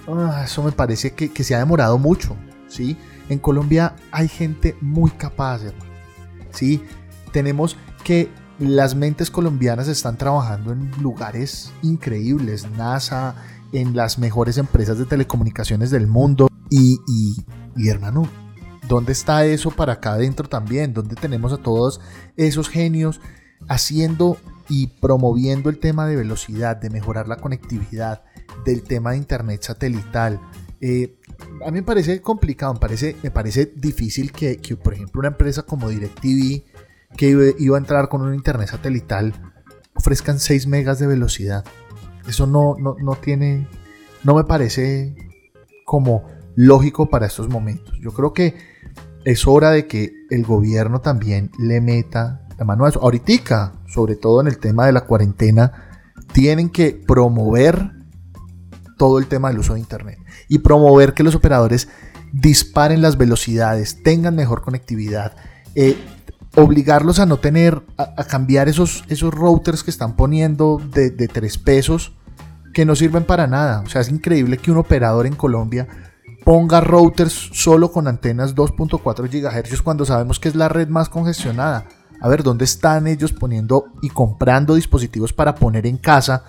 ah, 0.09 0.43
eso 0.45 0.63
me 0.63 0.73
parece 0.73 1.13
que, 1.13 1.33
que, 1.33 1.45
se 1.45 1.55
ha 1.55 1.59
demorado 1.59 1.99
mucho, 1.99 2.37
¿sí? 2.69 2.97
En 3.29 3.39
Colombia 3.39 3.97
hay 4.11 4.29
gente 4.29 4.77
muy 4.81 5.11
capaz, 5.11 5.63
hermano, 5.63 5.91
¿sí? 6.51 6.83
Tenemos 7.33 7.77
que 8.05 8.29
las 8.59 8.95
mentes 8.95 9.31
colombianas 9.31 9.89
están 9.89 10.17
trabajando 10.17 10.73
en 10.73 10.91
lugares 11.01 11.73
increíbles, 11.83 12.71
NASA, 12.77 13.35
en 13.73 13.97
las 13.97 14.19
mejores 14.19 14.59
empresas 14.59 14.99
de 14.99 15.07
telecomunicaciones 15.07 15.91
del 15.91 16.07
mundo. 16.07 16.49
Y, 16.71 16.99
y, 17.77 17.89
hermano, 17.89 18.29
¿dónde 18.93 19.13
está 19.13 19.47
eso 19.47 19.71
para 19.71 19.95
acá 19.95 20.13
adentro 20.13 20.51
también? 20.51 20.93
¿Dónde 20.93 21.17
tenemos 21.17 21.51
a 21.55 21.57
todos 21.57 21.99
esos 22.37 22.69
genios 22.69 23.23
haciendo 23.67 24.37
y 24.69 24.89
promoviendo 24.89 25.71
el 25.71 25.79
tema 25.79 26.07
de 26.07 26.15
velocidad, 26.15 26.77
de 26.77 26.91
mejorar 26.91 27.27
la 27.27 27.37
conectividad, 27.37 28.23
del 28.67 28.83
tema 28.83 29.13
de 29.13 29.17
internet 29.17 29.63
satelital? 29.63 30.41
Eh, 30.83 31.17
a 31.65 31.71
mí 31.71 31.79
me 31.79 31.83
parece 31.83 32.21
complicado, 32.21 32.75
me 32.75 32.81
parece, 32.81 33.17
me 33.23 33.31
parece 33.31 33.73
difícil 33.75 34.31
que, 34.31 34.61
por 34.77 34.93
ejemplo, 34.93 35.21
una 35.21 35.29
empresa 35.29 35.63
como 35.63 35.89
DirecTV, 35.89 36.63
que 37.17 37.55
iba 37.59 37.77
a 37.77 37.81
entrar 37.81 38.11
con 38.11 38.21
un 38.21 38.35
internet 38.35 38.69
satelital, 38.69 39.33
ofrezcan 39.95 40.39
6 40.39 40.67
megas 40.67 40.99
de 40.99 41.07
velocidad. 41.07 41.65
Eso 42.29 42.47
no, 42.47 42.75
no, 42.79 42.97
no 43.03 43.15
tiene, 43.15 43.67
no 44.23 44.35
me 44.35 44.45
parece 44.45 45.17
como 45.87 46.27
lógico 46.55 47.09
para 47.09 47.27
estos 47.27 47.49
momentos. 47.49 47.99
Yo 48.01 48.13
creo 48.13 48.33
que 48.33 48.57
es 49.25 49.47
hora 49.47 49.71
de 49.71 49.87
que 49.87 50.13
el 50.31 50.45
gobierno 50.45 51.01
también 51.01 51.51
le 51.59 51.81
meta 51.81 52.47
la 52.59 52.65
mano 52.65 52.85
a 52.85 52.89
eso. 52.89 53.01
Ahorita, 53.03 53.75
sobre 53.87 54.17
todo 54.17 54.41
en 54.41 54.47
el 54.47 54.59
tema 54.59 54.87
de 54.87 54.93
la 54.93 55.03
cuarentena, 55.03 55.73
tienen 56.33 56.71
que 56.71 56.93
promover 57.07 57.93
todo 58.97 59.19
el 59.19 59.27
tema 59.27 59.49
del 59.49 59.59
uso 59.59 59.75
de 59.75 59.81
Internet 59.81 60.19
y 60.49 60.59
promover 60.59 61.15
que 61.15 61.23
los 61.23 61.35
operadores 61.35 61.89
disparen 62.33 63.03
las 63.03 63.19
velocidades, 63.19 64.03
tengan 64.03 64.35
mejor 64.35 64.63
conectividad, 64.63 65.37
eh, 65.75 65.97
obligarlos 66.55 67.19
a 67.19 67.27
no 67.27 67.39
tener, 67.39 67.83
a, 67.97 68.25
cambiar 68.25 68.69
esos, 68.69 69.05
esos 69.09 69.33
routers 69.33 69.83
que 69.83 69.91
están 69.91 70.17
poniendo 70.17 70.81
de, 70.93 71.11
de 71.11 71.29
3 71.29 71.59
pesos 71.59 72.13
que 72.73 72.85
no 72.85 72.97
sirven 72.97 73.25
para 73.25 73.47
nada. 73.47 73.83
O 73.85 73.89
sea, 73.89 74.01
es 74.01 74.09
increíble 74.09 74.59
que 74.59 74.71
un 74.71 74.79
operador 74.79 75.27
en 75.27 75.35
Colombia 75.35 75.89
ponga 76.45 76.81
routers 76.81 77.51
solo 77.53 77.93
con 77.93 78.09
antenas 78.09 78.55
2.4 78.55 79.29
GHz 79.29 79.83
cuando 79.83 80.05
sabemos 80.05 80.41
que 80.41 80.49
es 80.49 80.55
la 80.55 80.69
red 80.69 80.89
más 80.89 81.09
congestionada. 81.09 81.87
A 82.21 82.29
ver, 82.29 82.43
¿dónde 82.43 82.65
están 82.65 83.07
ellos 83.07 83.33
poniendo 83.33 83.87
y 84.01 84.09
comprando 84.09 84.75
dispositivos 84.75 85.33
para 85.33 85.55
poner 85.55 85.87
en 85.87 85.97
casa 85.97 86.45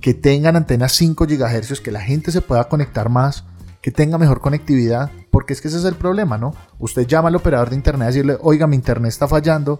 que 0.00 0.14
tengan 0.14 0.56
antenas 0.56 0.92
5 0.92 1.26
GHz, 1.26 1.80
que 1.80 1.90
la 1.90 2.00
gente 2.00 2.30
se 2.30 2.42
pueda 2.42 2.68
conectar 2.68 3.08
más? 3.08 3.44
que 3.86 3.92
tenga 3.92 4.18
mejor 4.18 4.40
conectividad, 4.40 5.12
porque 5.30 5.52
es 5.52 5.60
que 5.60 5.68
ese 5.68 5.76
es 5.76 5.84
el 5.84 5.94
problema, 5.94 6.36
¿no? 6.36 6.52
Usted 6.80 7.06
llama 7.06 7.28
al 7.28 7.36
operador 7.36 7.70
de 7.70 7.76
internet 7.76 8.02
a 8.02 8.06
decirle, 8.06 8.36
oiga, 8.42 8.66
mi 8.66 8.74
internet 8.74 9.10
está 9.10 9.28
fallando 9.28 9.78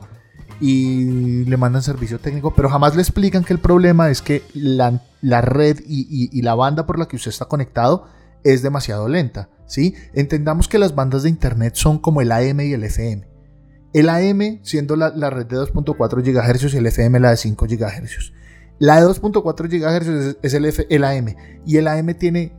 y 0.60 1.44
le 1.44 1.56
mandan 1.56 1.82
servicio 1.82 2.20
técnico, 2.20 2.54
pero 2.54 2.68
jamás 2.68 2.94
le 2.94 3.02
explican 3.02 3.42
que 3.42 3.52
el 3.52 3.58
problema 3.58 4.08
es 4.08 4.22
que 4.22 4.44
la, 4.54 5.00
red 5.40 5.80
y, 5.88 6.40
la 6.40 6.54
banda 6.54 6.86
por 6.86 7.00
la 7.00 7.08
que 7.08 7.16
usted 7.16 7.32
está 7.32 7.46
conectado 7.46 8.06
es 8.52 8.62
demasiado 8.62 9.08
lenta, 9.08 9.50
¿sí? 9.66 9.94
Entendamos 10.14 10.68
que 10.68 10.78
las 10.78 10.94
bandas 10.94 11.24
de 11.24 11.28
internet 11.28 11.74
son 11.74 11.98
como 11.98 12.20
el 12.20 12.32
AM 12.32 12.60
y 12.60 12.72
el 12.72 12.84
FM. 12.84 13.26
El 13.92 14.08
AM 14.08 14.60
siendo 14.62 14.94
la, 14.96 15.10
red 15.30 15.46
de 15.46 15.56
2.4 15.56 16.22
GHz 16.22 16.74
y 16.74 16.76
el 16.76 16.86
FM 16.86 17.20
la 17.20 17.30
de 17.30 17.36
5 17.36 17.66
GHz. 17.66 18.32
La 18.78 19.00
de 19.00 19.06
2.4 19.06 19.68
GHz 19.68 20.38
es, 20.42 20.54
el, 20.54 20.86
el 20.90 21.04
AM 21.04 21.34
y 21.64 21.78
el 21.78 21.88
AM 21.88 22.14
tiene 22.14 22.52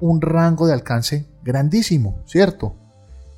un 0.00 0.20
rango 0.20 0.66
de 0.66 0.74
alcance 0.74 1.26
grandísimo, 1.42 2.22
¿cierto? 2.26 2.76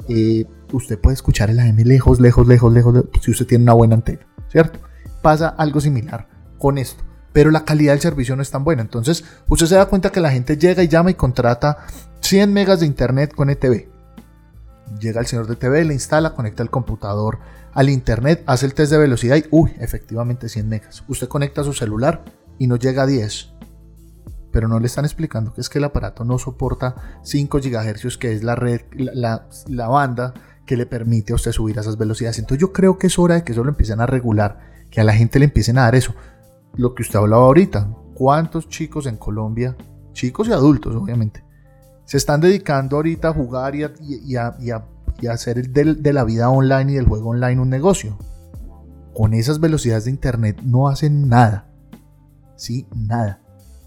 Eh, 0.09 0.45
usted 0.73 0.99
puede 0.99 1.15
escuchar 1.15 1.51
el 1.51 1.61
AM 1.61 1.77
lejos, 1.77 2.21
lejos, 2.21 2.47
lejos, 2.47 2.73
lejos, 2.73 3.05
si 3.23 3.31
usted 3.31 3.47
tiene 3.47 3.65
una 3.65 3.75
buena 3.75 3.95
antena, 3.95 4.27
¿cierto? 4.51 4.81
Pasa 5.23 5.49
algo 5.49 5.81
similar 5.81 6.29
con 6.59 6.79
esto, 6.79 7.05
pero 7.39 7.53
la 7.53 7.65
calidad 7.65 7.93
del 7.93 8.01
servicio 8.01 8.35
no 8.35 8.43
es 8.43 8.51
tan 8.51 8.65
buena. 8.65 8.83
Entonces, 8.83 9.23
usted 9.47 9.67
se 9.67 9.77
da 9.77 9.87
cuenta 9.87 10.11
que 10.11 10.19
la 10.19 10.33
gente 10.33 10.57
llega 10.57 10.83
y 10.83 10.89
llama 10.89 11.13
y 11.13 11.15
contrata 11.15 11.87
100 12.19 12.53
megas 12.53 12.81
de 12.81 12.87
internet 12.87 13.33
con 13.33 13.49
ETV. 13.49 13.87
Llega 14.99 15.21
el 15.21 15.27
señor 15.29 15.47
de 15.47 15.55
TV, 15.55 15.85
le 15.85 15.95
instala, 15.95 16.35
conecta 16.35 16.65
el 16.65 16.71
computador 16.71 17.39
al 17.75 17.91
internet, 17.91 18.43
hace 18.47 18.67
el 18.67 18.75
test 18.75 18.91
de 18.91 18.99
velocidad 18.99 19.37
y, 19.37 19.45
uy, 19.53 19.73
efectivamente 19.79 20.49
100 20.49 20.69
megas. 20.69 21.05
Usted 21.07 21.29
conecta 21.29 21.63
su 21.63 21.73
celular 21.73 22.25
y 22.59 22.67
no 22.67 22.75
llega 22.75 23.05
a 23.05 23.07
10 23.07 23.51
pero 24.51 24.67
no 24.67 24.81
le 24.81 24.87
están 24.87 25.05
explicando 25.05 25.55
que 25.55 25.61
es 25.61 25.69
que 25.69 25.79
el 25.79 25.85
aparato 25.85 26.25
no 26.25 26.41
soporta 26.41 27.21
5 27.23 27.61
GHz, 27.61 28.17
que 28.17 28.33
es 28.33 28.43
la 28.43 28.57
red, 28.57 28.81
la, 28.97 29.47
banda 29.87 30.35
que 30.67 30.77
le 30.77 30.87
permite 30.87 31.35
a 31.35 31.37
usted 31.37 31.53
subir 31.53 31.79
a 31.79 31.83
esas 31.83 31.99
velocidades. 31.99 32.41
Entonces 32.41 32.61
yo 32.61 32.73
creo 32.73 32.99
que 32.99 33.07
es 33.07 33.17
hora 33.17 33.37
de 33.37 33.45
que 33.45 33.53
eso 33.53 33.63
lo 33.63 33.71
empiecen 33.71 34.01
a 34.01 34.07
regular, 34.07 34.59
que 34.91 35.01
a 35.01 35.05
la 35.05 35.13
gente 35.13 35.39
le 35.39 35.45
empiecen 35.45 35.79
a 35.79 35.83
dar 35.83 35.95
eso. 35.95 36.15
Lo 36.77 36.95
que 36.95 37.03
usted 37.03 37.19
hablaba 37.19 37.45
ahorita, 37.45 37.89
¿cuántos 38.15 38.69
chicos 38.69 39.07
en 39.07 39.17
Colombia, 39.17 39.77
chicos 40.13 40.49
y 40.49 40.53
adultos 40.53 40.95
obviamente, 40.95 41.45
se 42.05 42.17
están 42.17 42.41
dedicando 42.41 42.97
ahorita 42.97 43.29
a 43.29 43.35
jugar 43.35 43.75
y 43.75 44.37
a, 44.37 44.55
hacer 45.31 45.71
de 45.71 46.13
la 46.13 46.25
vida 46.25 46.51
online 46.51 46.93
y 46.93 46.95
del 46.97 47.07
juego 47.07 47.31
online 47.31 47.61
un 47.61 47.71
negocio? 47.71 48.17
Con 49.15 49.35
esas 49.35 49.59
velocidades 49.59 50.05
de 50.05 50.13
internet 50.13 50.61
no 50.63 50.89
hacen 50.89 51.29
nada. 51.29 51.69
Sí, 52.57 52.87
nada 52.95 53.41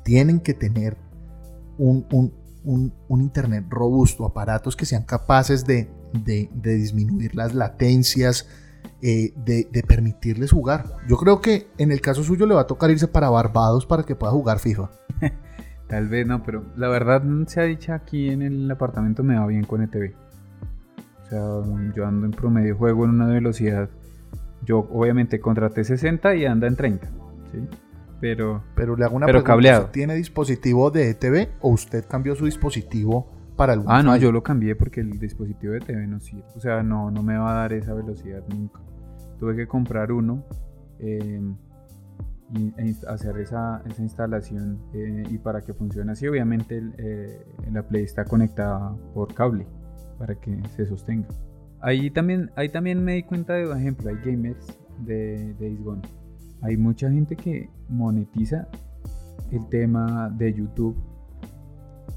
tienen 0.03 0.39
que 0.39 0.53
tener 0.53 0.97
un, 1.77 2.33
Internet 3.09 3.65
robusto, 3.69 4.25
aparatos 4.25 4.75
que 4.75 4.85
sean 4.85 5.03
capaces 5.03 5.65
de, 5.65 5.89
disminuir 6.63 7.35
las 7.35 7.55
latencias, 7.55 8.47
eh, 9.01 9.33
de, 9.35 9.83
permitirles 9.87 10.51
jugar. 10.51 10.85
Yo 11.07 11.17
creo 11.17 11.41
que 11.41 11.67
en 11.77 11.91
el 11.91 12.01
caso 12.01 12.23
suyo 12.23 12.45
le 12.45 12.55
va 12.55 12.61
a 12.61 12.67
tocar 12.67 12.91
irse 12.91 13.07
para 13.07 13.29
Barbados 13.29 13.85
para 13.85 14.03
que 14.03 14.15
pueda 14.15 14.31
jugar 14.31 14.59
FIFA. 14.59 14.89
Tal 15.87 16.07
vez 16.07 16.25
no, 16.25 16.43
pero 16.43 16.63
la 16.75 16.87
verdad 16.87 17.21
se 17.47 17.59
ha 17.59 17.63
dicho 17.63 17.93
aquí 17.93 18.29
en 18.29 18.41
el 18.41 18.71
apartamento 18.71 19.23
me 19.23 19.37
va 19.37 19.45
bien 19.47 19.65
con 19.65 19.81
ETV. 19.81 20.13
O 21.23 21.29
sea, 21.29 21.93
yo 21.95 22.05
ando 22.05 22.25
en 22.25 22.31
promedio, 22.31 22.77
juego 22.77 23.05
en 23.05 23.11
una 23.11 23.27
velocidad. 23.27 23.89
Yo 24.63 24.87
obviamente 24.91 25.39
contraté 25.39 25.83
60 25.83 26.35
y 26.35 26.45
anda 26.45 26.67
en 26.67 26.75
30. 26.75 27.07
¿sí? 27.51 27.67
pero, 28.21 28.63
pero 28.75 28.95
le 28.95 29.03
hago 29.03 29.15
una 29.17 29.25
pero 29.25 29.43
cableado. 29.43 29.87
¿Tiene 29.87 30.13
dispositivo 30.15 30.91
de 30.91 31.09
ETV 31.09 31.49
o 31.59 31.69
usted 31.69 32.05
cambió 32.07 32.35
su 32.35 32.45
dispositivo 32.45 33.27
para 33.61 33.73
el 33.73 33.83
Ah, 33.85 34.01
no, 34.01 34.17
yo 34.17 34.31
lo 34.31 34.41
cambié 34.41 34.75
porque 34.75 35.01
el 35.01 35.19
dispositivo 35.19 35.73
de 35.73 35.77
ETV 35.77 36.07
no 36.07 36.19
sirve. 36.19 36.43
O 36.55 36.59
sea, 36.59 36.81
no, 36.81 37.11
no 37.11 37.21
me 37.21 37.37
va 37.37 37.51
a 37.51 37.55
dar 37.61 37.73
esa 37.73 37.93
velocidad 37.93 38.41
nunca. 38.49 38.79
Tuve 39.39 39.55
que 39.55 39.67
comprar 39.67 40.11
uno 40.11 40.43
em, 40.97 41.55
y 42.55 42.73
e 42.75 42.95
hacer 43.07 43.37
esa, 43.37 43.83
esa 43.85 44.01
instalación. 44.01 44.79
Eh, 44.95 45.25
y 45.29 45.37
para 45.37 45.61
que 45.61 45.75
funcione 45.75 46.11
así, 46.11 46.27
obviamente 46.27 46.81
eh, 46.97 47.45
la 47.71 47.83
Play 47.83 48.03
está 48.03 48.25
conectada 48.25 48.95
por 49.13 49.31
cable 49.35 49.67
para 50.17 50.33
que 50.33 50.59
se 50.75 50.87
sostenga. 50.87 51.27
Ahí 51.81 52.09
también, 52.09 52.49
ahí 52.55 52.69
también 52.69 53.03
me 53.03 53.13
di 53.13 53.21
cuenta 53.21 53.53
de, 53.53 53.67
por 53.67 53.77
ejemplo, 53.77 54.09
hay 54.09 54.17
gamers 54.25 54.75
de, 55.05 55.53
de 55.59 55.77
hay 56.63 56.77
mucha 56.77 57.11
gente 57.11 57.35
que 57.35 57.69
monetiza 57.89 58.67
el 59.51 59.69
tema 59.69 60.31
de 60.31 60.51
YouTube 60.51 61.10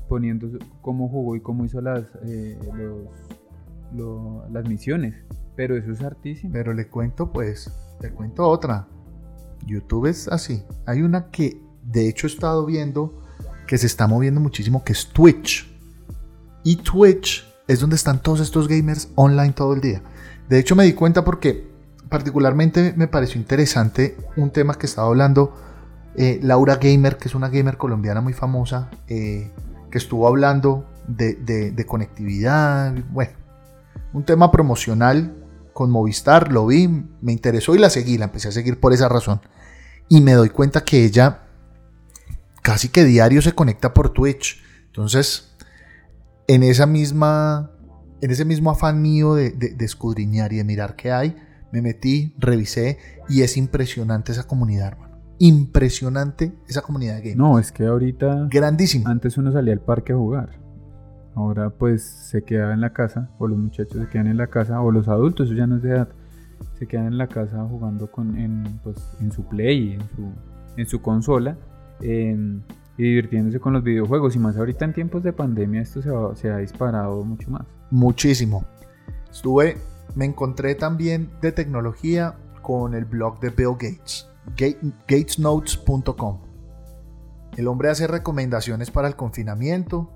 poniendo 0.09 0.49
cómo 0.81 1.09
jugó 1.09 1.37
y 1.37 1.41
cómo 1.41 1.65
hizo 1.65 1.81
las, 1.81 2.05
eh, 2.25 2.59
las 4.53 4.69
misiones. 4.69 5.15
Pero 5.57 5.77
eso 5.77 5.93
es 5.93 6.03
artísimo. 6.03 6.53
Pero 6.53 6.73
le 6.73 6.89
cuento 6.89 7.33
pues, 7.33 7.73
le 8.01 8.11
cuento 8.11 8.49
otra. 8.49 8.89
YouTube 9.67 10.07
es 10.07 10.29
así. 10.29 10.63
Hay 10.87 11.03
una 11.03 11.31
que 11.31 11.61
de 11.83 12.09
hecho 12.09 12.27
he 12.27 12.31
estado 12.31 12.67
viendo 12.67 13.23
que 13.67 13.79
se 13.79 13.87
está 13.87 14.07
moviendo 14.07 14.41
muchísimo, 14.41 14.85
que 14.85 14.93
es 14.93 15.09
Twitch. 15.09 15.71
Y 16.65 16.77
Twitch 16.77 17.47
es 17.69 17.81
donde 17.81 17.97
están 17.97 18.21
todos 18.21 18.41
estos 18.41 18.69
gamers 18.69 19.11
online 19.15 19.53
todo 19.53 19.75
el 19.75 19.81
día. 19.81 20.03
De 20.49 20.59
hecho, 20.59 20.77
me 20.77 20.85
di 20.85 20.93
cuenta 20.93 21.25
porque 21.25 21.67
particularmente 22.09 22.93
me 22.97 23.09
pareció 23.09 23.41
interesante 23.41 24.17
un 24.37 24.51
tema 24.51 24.75
que 24.75 24.87
estaba 24.87 25.09
hablando 25.09 25.55
eh, 26.17 26.39
Laura 26.43 26.77
Gamer, 26.77 27.17
que 27.17 27.29
es 27.29 27.35
una 27.35 27.49
gamer 27.49 27.77
colombiana 27.77 28.21
muy 28.21 28.35
famosa, 28.35 28.91
eh, 29.09 29.51
que 29.95 29.99
estuvo 29.99 30.27
hablando 30.27 30.91
de, 31.07 31.87
conectividad, 31.87 32.93
bueno, 33.13 33.31
un 34.13 34.25
tema 34.25 34.51
promocional 34.51 35.37
con 35.73 35.89
Movistar, 35.93 36.51
lo 36.51 36.67
vi, 36.67 36.89
me 36.89 37.31
interesó 37.31 37.77
y 37.77 37.79
la 37.79 37.91
seguí, 37.91 38.19
la 38.19 38.25
empecé 38.25 38.49
a 38.49 38.51
seguir 38.51 38.81
por 38.81 38.93
esa 38.93 39.09
razón. 39.09 39.41
Y 40.09 40.21
me 40.21 40.33
doy 40.33 40.49
cuenta 40.49 40.81
que 40.81 41.05
ella 41.05 41.43
casi 42.61 42.89
que 42.89 43.05
diario 43.05 43.41
se 43.41 43.53
conecta 43.53 43.95
por 43.95 44.13
Twitch. 44.13 44.65
Entonces, 44.87 45.55
en 46.49 46.65
esa 46.65 46.87
misma, 46.87 47.71
en 48.21 48.33
ese 48.33 48.45
mismo 48.45 48.73
afán 48.73 49.01
mío 49.01 49.37
de, 49.37 49.53
de 49.53 49.85
escudriñar 49.85 50.53
y 50.53 50.57
de 50.57 50.65
mirar 50.65 50.97
qué 50.97 51.13
hay, 51.13 51.37
me 51.71 51.83
metí, 51.83 52.35
revisé 52.37 52.99
y 53.29 53.43
es 53.43 53.57
impresionante 53.57 54.33
esa 54.33 54.49
comunidad. 54.49 55.04
Impresionante 55.39 56.53
esa 56.69 56.83
comunidad 56.83 57.17
de 57.17 57.21
gamers. 57.21 57.39
No, 57.39 57.59
es 57.59 57.73
que 57.73 57.87
ahorita. 57.87 58.49
Grandísimo. 58.51 59.09
Antes 59.09 59.37
uno 59.37 59.53
salía 59.53 59.73
al 59.73 59.81
parque 59.81 60.13
a 60.13 60.17
jugar. 60.17 60.51
Ahora 61.35 61.71
pues 61.71 62.05
se 62.05 62.45
queda 62.45 62.73
en 62.73 62.81
la 62.81 62.93
casa, 62.93 63.31
o 63.39 63.49
los 63.49 63.59
muchachos 63.59 64.01
se 64.01 64.09
quedan 64.09 64.29
en 64.29 64.37
la 64.37 64.47
casa, 64.47 64.81
o 64.81 64.93
los 64.93 65.09
adultos, 65.09 65.49
eso 65.49 65.57
ya 65.57 65.67
no 65.67 65.77
es 65.77 65.83
de 65.83 65.91
edad, 65.91 66.09
se 66.79 66.87
quedan 66.87 67.07
en 67.07 67.19
la 67.19 67.27
casa 67.27 67.67
jugando 67.69 68.09
con, 68.09 68.39
en, 68.39 68.79
pues, 68.85 68.97
en 69.21 69.33
su 69.33 69.45
play, 69.45 69.95
en 69.95 70.01
su, 70.15 70.33
en 70.77 70.87
su 70.87 71.03
consola, 71.03 71.57
y 72.01 73.03
divirtiéndose 73.03 73.59
con 73.59 73.73
los 73.73 73.83
videojuegos. 73.83 74.37
Y 74.37 74.39
más 74.39 74.57
ahorita 74.57 74.85
en 74.85 74.93
tiempos 74.93 75.25
de 75.25 75.33
pandemia 75.33 75.81
esto 75.81 76.01
se, 76.03 76.11
se 76.41 76.51
ha 76.53 76.59
disparado 76.59 77.25
mucho 77.25 77.51
más. 77.51 77.67
Muchísimo. 77.91 78.65
Estuve 79.29 79.77
me 80.15 80.25
encontré 80.25 80.75
también 80.75 81.31
de 81.41 81.53
tecnología 81.53 82.37
con 82.63 82.95
el 82.95 83.05
blog 83.05 83.41
de 83.41 83.51
Bill 83.51 83.73
Gates, 83.73 84.29
gatesnotes.com. 84.57 86.41
El 87.57 87.69
hombre 87.69 87.89
hace 87.89 88.07
recomendaciones 88.07 88.91
para 88.91 89.09
el 89.09 89.17
confinamiento, 89.17 90.11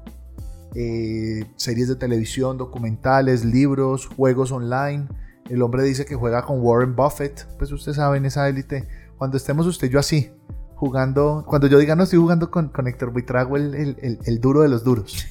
eh, 0.75 1.47
series 1.56 1.88
de 1.88 1.97
televisión, 1.97 2.58
documentales, 2.58 3.44
libros, 3.44 4.06
juegos 4.06 4.52
online. 4.52 5.06
El 5.49 5.62
hombre 5.62 5.82
dice 5.85 6.04
que 6.04 6.14
juega 6.14 6.42
con 6.42 6.61
Warren 6.61 6.97
Buffett, 6.97 7.47
pues 7.58 7.73
usted 7.73 7.92
sabe 7.92 8.18
en 8.18 8.26
esa 8.26 8.49
élite. 8.49 8.87
Cuando 9.16 9.37
estemos 9.37 9.66
usted 9.66 9.88
y 9.88 9.90
yo 9.90 9.99
así, 9.99 10.30
jugando, 10.75 11.44
cuando 11.47 11.66
yo 11.66 11.78
diga 11.78 11.97
no 11.97 12.04
estoy 12.04 12.18
jugando 12.18 12.50
con, 12.50 12.68
con 12.68 12.87
Héctor 12.87 13.12
Buitrago, 13.12 13.56
el, 13.56 13.75
el, 13.75 14.18
el, 14.25 14.40
duro 14.40 14.62
de 14.62 14.68
los 14.68 14.85
duros. 14.85 15.26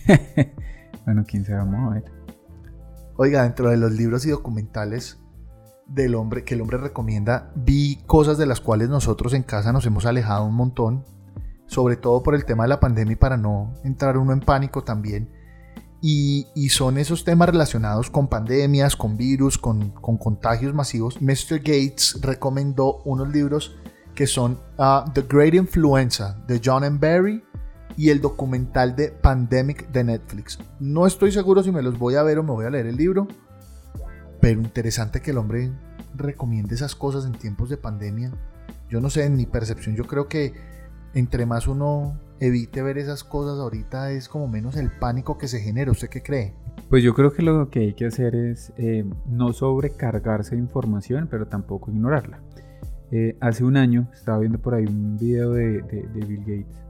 bueno, 1.06 1.24
quién 1.28 1.46
se 1.46 1.54
va 1.54 1.62
a 1.62 1.66
mover. 1.66 2.04
Oiga, 3.16 3.44
dentro 3.44 3.70
de 3.70 3.78
los 3.78 3.92
libros 3.92 4.26
y 4.26 4.30
documentales 4.30 5.20
del 5.88 6.16
hombre 6.16 6.44
que 6.44 6.56
el 6.56 6.62
hombre 6.62 6.78
recomienda, 6.78 7.52
vi 7.56 7.98
cosas 8.06 8.38
de 8.38 8.46
las 8.46 8.62
cuales 8.62 8.90
nosotros 8.90 9.34
en 9.34 9.44
casa 9.44 9.72
nos 9.72 9.86
hemos 9.86 10.06
alejado 10.06 10.46
un 10.46 10.56
montón, 10.56 11.06
sobre 11.66 11.96
todo 11.96 12.24
por 12.24 12.36
el 12.36 12.46
tema 12.46 12.64
de 12.64 12.70
la 12.70 12.80
pandemia 12.80 13.18
para 13.18 13.38
no 13.38 13.74
entrar 13.84 14.18
uno 14.18 14.34
en 14.34 14.42
pánico 14.42 14.84
también. 14.84 15.30
Y, 16.00 16.46
son 16.70 16.98
esos 16.98 17.24
temas 17.24 17.50
relacionados 17.50 18.10
con 18.12 18.28
pandemias, 18.28 18.96
con 18.96 19.18
virus, 19.18 19.58
con, 19.58 19.90
contagios 19.92 20.74
masivos. 20.74 21.22
Mr. 21.22 21.58
Gates 21.58 22.20
recomendó 22.22 23.02
unos 23.04 23.30
libros 23.30 23.76
que 24.14 24.28
son 24.28 24.60
uh, 24.78 25.10
The 25.14 25.24
Great 25.28 25.56
Influenza 25.56 26.38
de 26.48 26.62
John 26.64 26.84
M. 26.84 27.00
Barry 27.00 27.44
y 27.98 28.10
el 28.10 28.22
documental 28.22 28.96
de 28.96 29.10
Pandemic 29.10 29.90
de 29.92 30.04
Netflix. 30.04 30.60
No 30.80 31.08
estoy 31.08 31.32
seguro 31.32 31.64
si 31.64 31.72
me 31.72 31.82
los 31.82 31.98
voy 31.98 32.16
a 32.16 32.24
ver 32.24 32.38
o 32.38 32.44
me 32.44 32.52
voy 32.52 32.66
a 32.66 32.70
leer 32.70 32.86
el 32.86 32.96
libro, 32.96 33.28
pero 34.42 34.62
interesante 34.62 35.22
que 35.22 35.32
el 35.32 35.38
hombre 35.38 35.72
recomiende 36.16 36.76
esas 36.76 36.96
cosas 36.96 37.26
en 37.26 37.34
tiempos 37.34 37.70
de 37.70 37.78
pandemia. 37.78 38.32
Yo 38.90 39.02
no 39.02 39.10
sé, 39.10 39.26
en 39.26 39.36
mi 39.36 39.46
percepción 39.46 39.96
yo 39.96 40.06
creo 40.06 40.28
que 40.28 40.54
entre 41.14 41.46
más 41.46 41.68
uno 41.68 42.20
evite 42.40 42.82
ver 42.82 42.98
esas 42.98 43.24
cosas 43.24 43.60
ahorita 43.60 44.12
es 44.12 44.30
como 44.30 44.48
menos 44.48 44.78
el 44.78 44.92
pánico 44.92 45.38
que 45.38 45.48
se 45.48 45.60
genera. 45.60 45.92
¿Usted 45.92 46.10
qué 46.10 46.22
cree? 46.22 46.54
Pues 46.90 47.04
yo 47.04 47.14
creo 47.14 47.34
que 47.34 47.42
lo 47.42 47.70
que 47.70 47.80
hay 47.80 47.94
que 47.94 48.06
hacer 48.06 48.36
es 48.36 48.72
eh, 48.78 49.06
no 49.26 49.52
sobrecargarse 49.54 50.56
de 50.56 50.62
información, 50.62 51.28
pero 51.30 51.48
tampoco 51.48 51.92
ignorarla. 51.92 52.42
Eh, 53.12 53.38
hace 53.40 53.64
un 53.64 53.78
año 53.78 54.10
estaba 54.14 54.40
viendo 54.40 54.60
por 54.60 54.76
ahí 54.76 54.86
un 54.86 55.18
video 55.18 55.54
de 55.54 55.82
Bill 56.14 56.40
Gates 56.40 56.88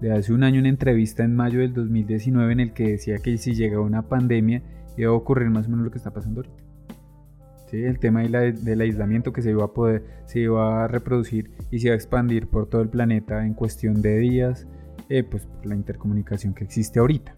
de 0.00 0.12
hace 0.12 0.32
un 0.32 0.44
año 0.44 0.60
una 0.60 0.68
entrevista 0.68 1.24
en 1.24 1.34
mayo 1.34 1.60
del 1.60 1.72
2019 1.72 2.52
en 2.52 2.60
el 2.60 2.72
que 2.72 2.90
decía 2.90 3.18
que 3.18 3.38
si 3.38 3.54
llega 3.54 3.80
una 3.80 4.02
pandemia 4.02 4.62
iba 4.96 5.10
a 5.10 5.14
ocurrir 5.14 5.50
más 5.50 5.66
o 5.66 5.70
menos 5.70 5.84
lo 5.84 5.90
que 5.90 5.98
está 5.98 6.12
pasando 6.12 6.40
ahorita. 6.40 6.65
¿Sí? 7.66 7.82
El 7.82 7.98
tema 7.98 8.22
del 8.22 8.80
aislamiento 8.80 9.32
que 9.32 9.42
se 9.42 9.50
iba 9.50 9.64
a 9.64 9.72
poder, 9.72 10.04
se 10.26 10.40
iba 10.40 10.84
a 10.84 10.88
reproducir 10.88 11.50
y 11.70 11.80
se 11.80 11.88
iba 11.88 11.94
a 11.94 11.96
expandir 11.96 12.46
por 12.46 12.68
todo 12.68 12.80
el 12.80 12.88
planeta 12.88 13.44
en 13.44 13.54
cuestión 13.54 14.02
de 14.02 14.18
días, 14.18 14.66
eh, 15.08 15.24
pues 15.24 15.46
por 15.46 15.66
la 15.66 15.74
intercomunicación 15.74 16.54
que 16.54 16.64
existe 16.64 17.00
ahorita. 17.00 17.34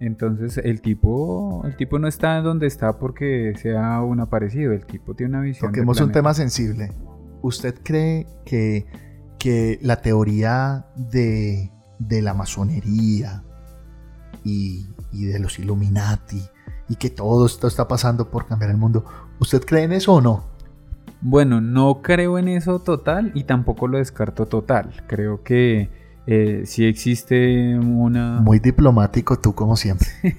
Entonces 0.00 0.58
el 0.58 0.80
tipo, 0.80 1.62
el 1.64 1.76
tipo 1.76 1.98
no 1.98 2.08
está 2.08 2.40
donde 2.42 2.66
está 2.66 2.98
porque 2.98 3.54
sea 3.56 4.02
un 4.02 4.20
aparecido, 4.20 4.72
el 4.72 4.84
tipo 4.84 5.14
tiene 5.14 5.36
una 5.36 5.40
visión. 5.40 5.72
Toquemos 5.72 6.00
un 6.00 6.12
tema 6.12 6.34
sensible. 6.34 6.92
¿Usted 7.40 7.74
cree 7.82 8.26
que 8.44 8.86
que 9.38 9.78
la 9.82 10.02
teoría 10.02 10.86
de, 10.96 11.70
la 11.98 12.34
masonería 12.34 13.44
y, 14.44 14.86
de 15.12 15.38
los 15.38 15.58
Illuminati 15.58 16.42
y 16.88 16.96
que 16.96 17.10
todo 17.10 17.46
esto 17.46 17.68
está 17.68 17.86
pasando 17.86 18.30
por 18.30 18.46
cambiar 18.46 18.70
el 18.70 18.76
mundo, 18.76 19.04
¿usted 19.38 19.62
cree 19.64 19.84
en 19.84 19.92
eso 19.92 20.14
o 20.14 20.20
no? 20.20 20.44
Bueno, 21.20 21.60
no 21.60 22.00
creo 22.02 22.38
en 22.38 22.48
eso 22.48 22.78
total 22.78 23.32
y 23.34 23.44
tampoco 23.44 23.88
lo 23.88 23.98
descarto 23.98 24.46
total. 24.46 25.04
Creo 25.06 25.42
que 25.42 25.90
eh, 26.26 26.62
sí 26.64 26.84
existe 26.84 27.78
una... 27.78 28.40
Muy 28.40 28.60
diplomático 28.60 29.38
tú 29.38 29.54
como 29.54 29.76
siempre. 29.76 30.08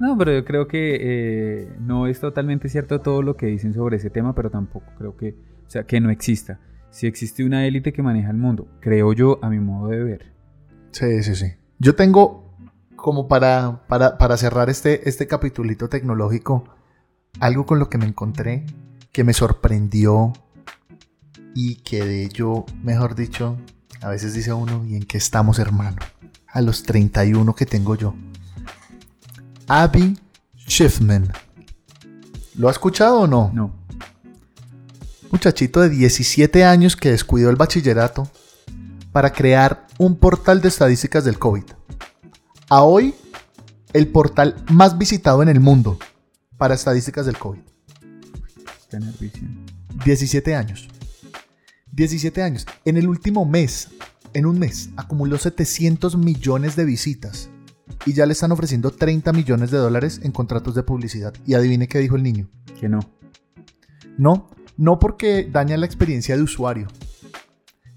no, 0.00 0.16
pero 0.16 0.32
yo 0.32 0.44
creo 0.44 0.68
que 0.68 0.98
eh, 1.00 1.68
no 1.80 2.06
es 2.06 2.20
totalmente 2.20 2.68
cierto 2.68 3.00
todo 3.00 3.22
lo 3.22 3.36
que 3.36 3.46
dicen 3.46 3.74
sobre 3.74 3.96
ese 3.96 4.10
tema, 4.10 4.34
pero 4.34 4.50
tampoco 4.50 4.86
creo 4.96 5.16
que, 5.16 5.34
o 5.66 5.70
sea, 5.70 5.84
que 5.84 6.00
no 6.00 6.10
exista 6.10 6.60
si 6.92 7.06
existe 7.06 7.42
una 7.42 7.66
élite 7.66 7.92
que 7.92 8.02
maneja 8.02 8.30
el 8.30 8.36
mundo, 8.36 8.68
creo 8.78 9.14
yo 9.14 9.38
a 9.42 9.48
mi 9.48 9.58
modo 9.58 9.88
de 9.88 10.04
ver. 10.04 10.32
Sí, 10.92 11.22
sí, 11.22 11.34
sí. 11.34 11.46
Yo 11.78 11.94
tengo 11.96 12.54
como 12.94 13.26
para, 13.26 13.80
para, 13.88 14.36
cerrar 14.36 14.68
este, 14.70 15.08
este 15.08 15.26
capitulito 15.26 15.88
tecnológico, 15.88 16.64
algo 17.40 17.66
con 17.66 17.78
lo 17.78 17.88
que 17.88 17.98
me 17.98 18.06
encontré, 18.06 18.66
que 19.12 19.24
me 19.24 19.32
sorprendió 19.32 20.32
y 21.54 21.76
que 21.76 22.04
de 22.04 22.24
ello, 22.24 22.64
mejor 22.82 23.14
dicho, 23.14 23.58
a 24.00 24.08
veces 24.08 24.34
dice 24.34 24.52
uno, 24.52 24.84
¿y 24.86 24.96
en 24.96 25.04
qué 25.04 25.18
estamos 25.18 25.58
hermano? 25.58 25.98
A 26.48 26.60
los 26.60 26.82
31 26.82 27.54
que 27.54 27.66
tengo 27.66 27.94
yo. 27.94 28.14
Abby 29.68 30.18
Schiffman. 30.68 31.32
¿Lo 32.56 32.68
ha 32.68 32.70
escuchado 32.70 33.20
o 33.20 33.26
no? 33.26 33.50
No 33.54 33.82
muchachito 35.32 35.80
de 35.80 35.88
17 35.88 36.64
años 36.64 36.94
que 36.94 37.10
descuidó 37.10 37.48
el 37.48 37.56
bachillerato 37.56 38.28
para 39.12 39.32
crear 39.32 39.86
un 39.98 40.16
portal 40.16 40.60
de 40.60 40.68
estadísticas 40.68 41.24
del 41.24 41.38
COVID. 41.38 41.64
A 42.68 42.82
hoy, 42.82 43.14
el 43.94 44.08
portal 44.08 44.62
más 44.70 44.98
visitado 44.98 45.42
en 45.42 45.48
el 45.48 45.58
mundo 45.58 45.98
para 46.62 46.76
estadísticas 46.76 47.26
del 47.26 47.36
COVID. 47.38 47.58
17 50.04 50.54
años. 50.54 50.88
17 51.90 52.40
años. 52.40 52.66
En 52.84 52.96
el 52.96 53.08
último 53.08 53.44
mes, 53.44 53.88
en 54.32 54.46
un 54.46 54.60
mes, 54.60 54.90
acumuló 54.96 55.38
700 55.38 56.16
millones 56.16 56.76
de 56.76 56.84
visitas 56.84 57.50
y 58.06 58.12
ya 58.12 58.26
le 58.26 58.34
están 58.34 58.52
ofreciendo 58.52 58.92
30 58.92 59.32
millones 59.32 59.72
de 59.72 59.78
dólares 59.78 60.20
en 60.22 60.30
contratos 60.30 60.76
de 60.76 60.84
publicidad. 60.84 61.34
Y 61.44 61.54
adivine 61.54 61.88
qué 61.88 61.98
dijo 61.98 62.14
el 62.14 62.22
niño. 62.22 62.48
Que 62.78 62.88
no. 62.88 63.00
No, 64.16 64.48
no 64.76 65.00
porque 65.00 65.48
daña 65.50 65.76
la 65.76 65.86
experiencia 65.86 66.36
de 66.36 66.44
usuario. 66.44 66.86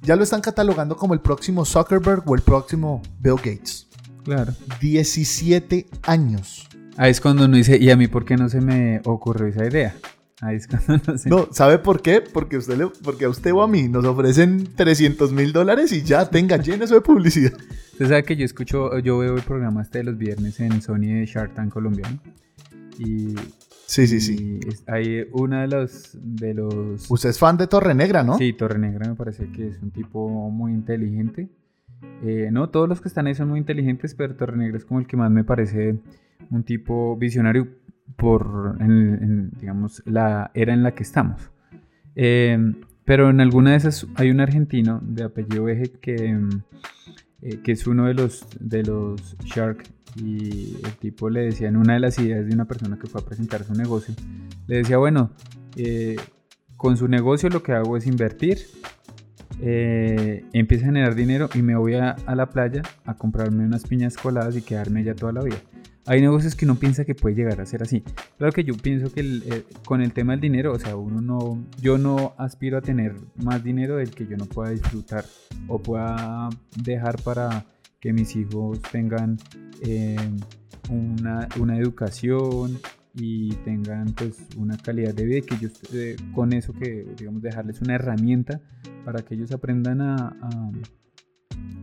Ya 0.02 0.16
lo 0.16 0.24
están 0.24 0.42
catalogando 0.42 0.98
como 0.98 1.14
el 1.14 1.22
próximo 1.22 1.66
Zuckerberg 1.66 2.24
o 2.26 2.34
el 2.34 2.42
próximo 2.42 3.04
Bill 3.20 3.36
Gates. 3.36 3.90
Claro. 4.24 4.56
17 4.82 5.86
años. 6.02 6.68
Ahí 6.98 7.12
es 7.12 7.22
cuando 7.22 7.46
uno 7.46 7.58
dice, 7.58 7.78
¿y 7.78 7.90
a 7.90 7.98
mí 7.98 8.08
por 8.08 8.26
qué 8.26 8.38
no 8.38 8.50
se 8.50 8.62
me 8.62 9.02
ocurrió 9.06 9.48
esa 9.48 9.66
idea? 9.66 9.96
Ahí 10.42 10.58
es 10.58 10.68
cuando 10.68 11.04
no 11.08 11.18
se... 11.18 11.30
No, 11.30 11.48
¿sabe 11.52 11.80
por 11.80 12.02
qué? 12.02 12.22
Porque, 12.22 12.58
usted 12.58 12.80
porque 13.04 13.26
a 13.26 13.30
usted 13.30 13.54
o 13.54 13.62
a 13.62 13.68
mí 13.68 13.88
nos 13.88 14.06
ofrecen 14.06 14.76
300 14.76 15.32
mil 15.32 15.54
dólares 15.54 15.92
y 15.92 16.04
ya 16.04 16.30
tenga 16.30 16.58
lleno 16.58 16.86
eso 16.86 16.96
de 16.96 17.02
publicidad. 17.02 17.54
Usted 17.94 18.08
sabe 18.08 18.24
que 18.24 18.36
yo 18.36 18.46
escucho, 18.46 18.98
yo 19.00 19.18
veo 19.18 19.36
el 19.36 19.44
programa 19.44 19.82
este 19.82 20.00
de 20.00 20.04
los 20.06 20.18
viernes 20.18 20.60
en 20.60 20.82
Sony 20.82 21.20
de 21.20 21.26
Shark 21.26 21.54
Tank 21.54 21.72
colombiano. 21.72 22.20
Y 22.98 23.36
Sí, 23.88 24.08
sí, 24.08 24.20
sí. 24.20 24.60
hay 24.88 25.28
una 25.32 25.62
de 25.62 25.68
los, 25.68 26.10
de 26.14 26.54
los... 26.54 27.10
Usted 27.10 27.30
es 27.30 27.40
fan 27.40 27.58
de 27.58 27.68
Torre 27.68 27.94
Negra, 27.94 28.24
¿no? 28.24 28.38
Sí, 28.38 28.54
Torre 28.54 28.80
Negra 28.80 29.08
me 29.08 29.16
parece 29.16 29.52
que 29.52 29.68
es 29.68 29.82
un 29.82 29.92
tipo 29.92 30.50
muy 30.50 30.72
inteligente. 30.72 31.50
Eh, 32.24 32.50
no, 32.52 32.70
todos 32.70 32.90
los 32.90 33.02
que 33.02 33.08
están 33.08 33.28
ahí 33.28 33.36
son 33.36 33.50
muy 33.50 33.60
inteligentes, 33.60 34.16
pero 34.16 34.36
Torre 34.36 34.58
Negra 34.58 34.78
es 34.78 34.86
como 34.86 35.00
el 35.00 35.08
que 35.08 35.18
más 35.18 35.32
me 35.32 35.44
parece 35.44 35.98
un 36.50 36.64
tipo 36.64 37.16
visionario. 37.18 37.68
por 38.16 38.78
digamos, 39.60 40.04
la 40.06 40.52
era 40.54 40.74
en 40.74 40.84
la 40.84 40.94
que 40.94 41.04
estamos. 41.04 41.52
Em, 42.16 42.76
pero 43.04 43.30
en 43.30 43.42
alguna 43.42 43.72
de 43.72 43.78
esas 43.78 44.08
hay 44.16 44.32
un 44.32 44.40
argentino 44.40 45.00
de 45.04 45.24
apellido 45.24 45.68
Eje 45.70 45.92
que, 46.02 46.40
eh, 47.42 47.60
que 47.64 47.72
es 47.72 47.86
uno 47.88 48.06
de 48.06 48.14
los, 48.14 48.48
de 48.60 48.84
los 48.84 49.38
Shark 49.44 49.84
y 50.16 50.78
el 50.84 50.94
tipo 51.00 51.30
le 51.30 51.42
decía 51.42 51.68
en 51.68 51.78
una 51.78 51.94
de 51.94 52.00
las 52.00 52.18
ideas 52.20 52.46
de 52.46 52.54
una 52.54 52.66
persona 52.66 52.98
que 52.98 53.08
fue 53.08 53.22
a 53.22 53.26
presentar 53.26 53.64
su 53.64 53.74
negocio, 53.74 54.16
le 54.68 54.78
decía, 54.78 54.98
bueno, 54.98 55.32
eh, 55.76 56.16
con 56.78 56.98
su 56.98 57.08
negocio 57.08 57.50
lo 57.50 57.64
que 57.64 57.74
hago 57.74 57.98
es 57.98 58.08
invertir, 58.08 58.60
eh, 59.68 60.46
empieza 60.54 60.86
a 60.86 60.90
generar 60.90 61.16
dinero 61.16 61.50
y 61.56 61.64
me 61.64 61.76
voy 61.76 61.96
a, 61.96 62.16
la 62.36 62.50
playa 62.52 62.84
a 63.04 63.16
comprarme 63.16 63.66
unas 63.66 63.84
piñas 63.88 64.16
coladas 64.16 64.56
y 64.56 64.62
quedarme 64.62 65.00
allá 65.00 65.16
toda 65.16 65.34
la 65.34 65.42
vida. 65.42 65.58
Hay 66.06 66.22
negocios 66.22 66.56
que 66.56 66.66
uno 66.66 66.76
piensa 66.76 67.04
que 67.04 67.16
puede 67.16 67.36
llegar 67.36 67.60
a 67.60 67.66
ser 67.66 67.82
así. 67.82 68.04
Claro 68.38 68.54
que 68.54 68.64
yo 68.64 68.76
pienso 68.78 69.12
que 69.12 69.22
eh, 69.22 69.64
con 69.84 70.02
el 70.04 70.14
tema 70.14 70.34
del 70.34 70.42
dinero, 70.42 70.72
o 70.72 70.78
sea, 70.78 70.96
uno 70.96 71.20
no, 71.20 71.66
yo 71.82 71.98
no 71.98 72.36
aspiro 72.38 72.78
a 72.78 72.82
tener 72.82 73.16
más 73.44 73.64
dinero 73.64 73.98
del 73.98 74.12
que 74.12 74.28
yo 74.28 74.38
no 74.38 74.46
pueda 74.46 74.70
disfrutar 74.70 75.26
o 75.68 75.80
pueda 75.80 76.50
dejar 76.84 77.20
para 77.24 77.66
que 78.00 78.14
mis 78.14 78.36
hijos 78.36 78.80
tengan 78.92 79.40
eh, 79.82 80.16
una, 80.92 81.76
educación 81.76 82.78
y 83.16 83.50
tengan 83.64 84.14
pues 84.14 84.38
una 84.58 84.78
calidad 84.78 85.14
de 85.14 85.26
vida 85.26 85.42
que 85.42 85.56
ellos 85.56 85.74
eh, 85.94 86.16
con 86.34 86.54
eso 86.54 86.74
que 86.74 87.06
digamos 87.18 87.42
dejarles 87.42 87.82
una 87.82 87.96
herramienta 87.96 88.62
para 89.06 89.22
que 89.22 89.36
ellos 89.36 89.52
aprendan 89.52 90.02
a, 90.02 90.16
a, 90.28 90.72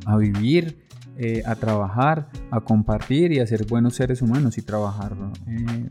a 0.07 0.17
vivir 0.17 0.77
eh, 1.19 1.43
a 1.45 1.55
trabajar, 1.57 2.31
a 2.51 2.61
compartir 2.63 3.33
y 3.33 3.41
a 3.41 3.47
ser 3.47 3.67
buenos 3.67 3.97
seres 3.97 4.23
humanos 4.23 4.57
y 4.57 4.63
trabajar 4.63 5.15
eh, 5.47 5.89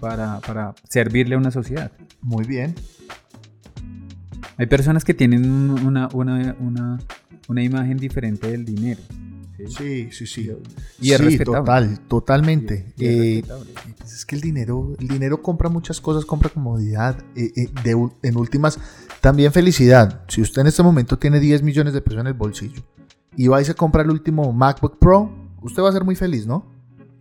para, 0.00 0.38
para, 0.40 0.74
servirle 0.88 1.34
a 1.34 1.38
una 1.38 1.50
sociedad. 1.50 1.90
Muy 2.22 2.44
bien. 2.44 2.72
Hay 4.56 4.66
personas 4.66 5.04
que 5.04 5.12
tienen 5.12 5.44
una, 5.44 6.08
una, 6.14 6.56
una, 6.60 6.98
una 7.48 7.62
imagen 7.64 7.96
diferente 7.96 8.48
del 8.48 8.64
dinero. 8.64 9.00
Sí, 9.56 10.08
sí, 10.10 10.26
sí. 10.26 10.50
Y 11.00 11.12
es 11.12 11.20
sí, 11.20 11.38
total, 11.38 12.00
totalmente. 12.08 12.92
Eh, 12.98 13.42
pues 13.98 14.12
es 14.12 14.26
que 14.26 14.34
el 14.34 14.40
dinero, 14.40 14.96
el 14.98 15.08
dinero 15.08 15.42
compra 15.42 15.68
muchas 15.68 16.00
cosas, 16.00 16.24
compra 16.24 16.48
comodidad, 16.50 17.22
de, 17.34 18.10
en 18.22 18.36
últimas, 18.36 18.78
también 19.20 19.52
felicidad. 19.52 20.24
Si 20.28 20.42
usted 20.42 20.62
en 20.62 20.68
este 20.68 20.82
momento 20.82 21.18
tiene 21.18 21.38
10 21.38 21.62
millones 21.62 21.94
de 21.94 22.00
pesos 22.00 22.20
en 22.20 22.26
el 22.26 22.34
bolsillo 22.34 22.82
y 23.36 23.46
va 23.46 23.60
y 23.60 23.64
se 23.64 23.74
compra 23.74 24.02
el 24.02 24.10
último 24.10 24.52
MacBook 24.52 24.98
Pro, 24.98 25.30
usted 25.62 25.82
va 25.82 25.88
a 25.88 25.92
ser 25.92 26.04
muy 26.04 26.16
feliz, 26.16 26.46
¿no? 26.46 26.66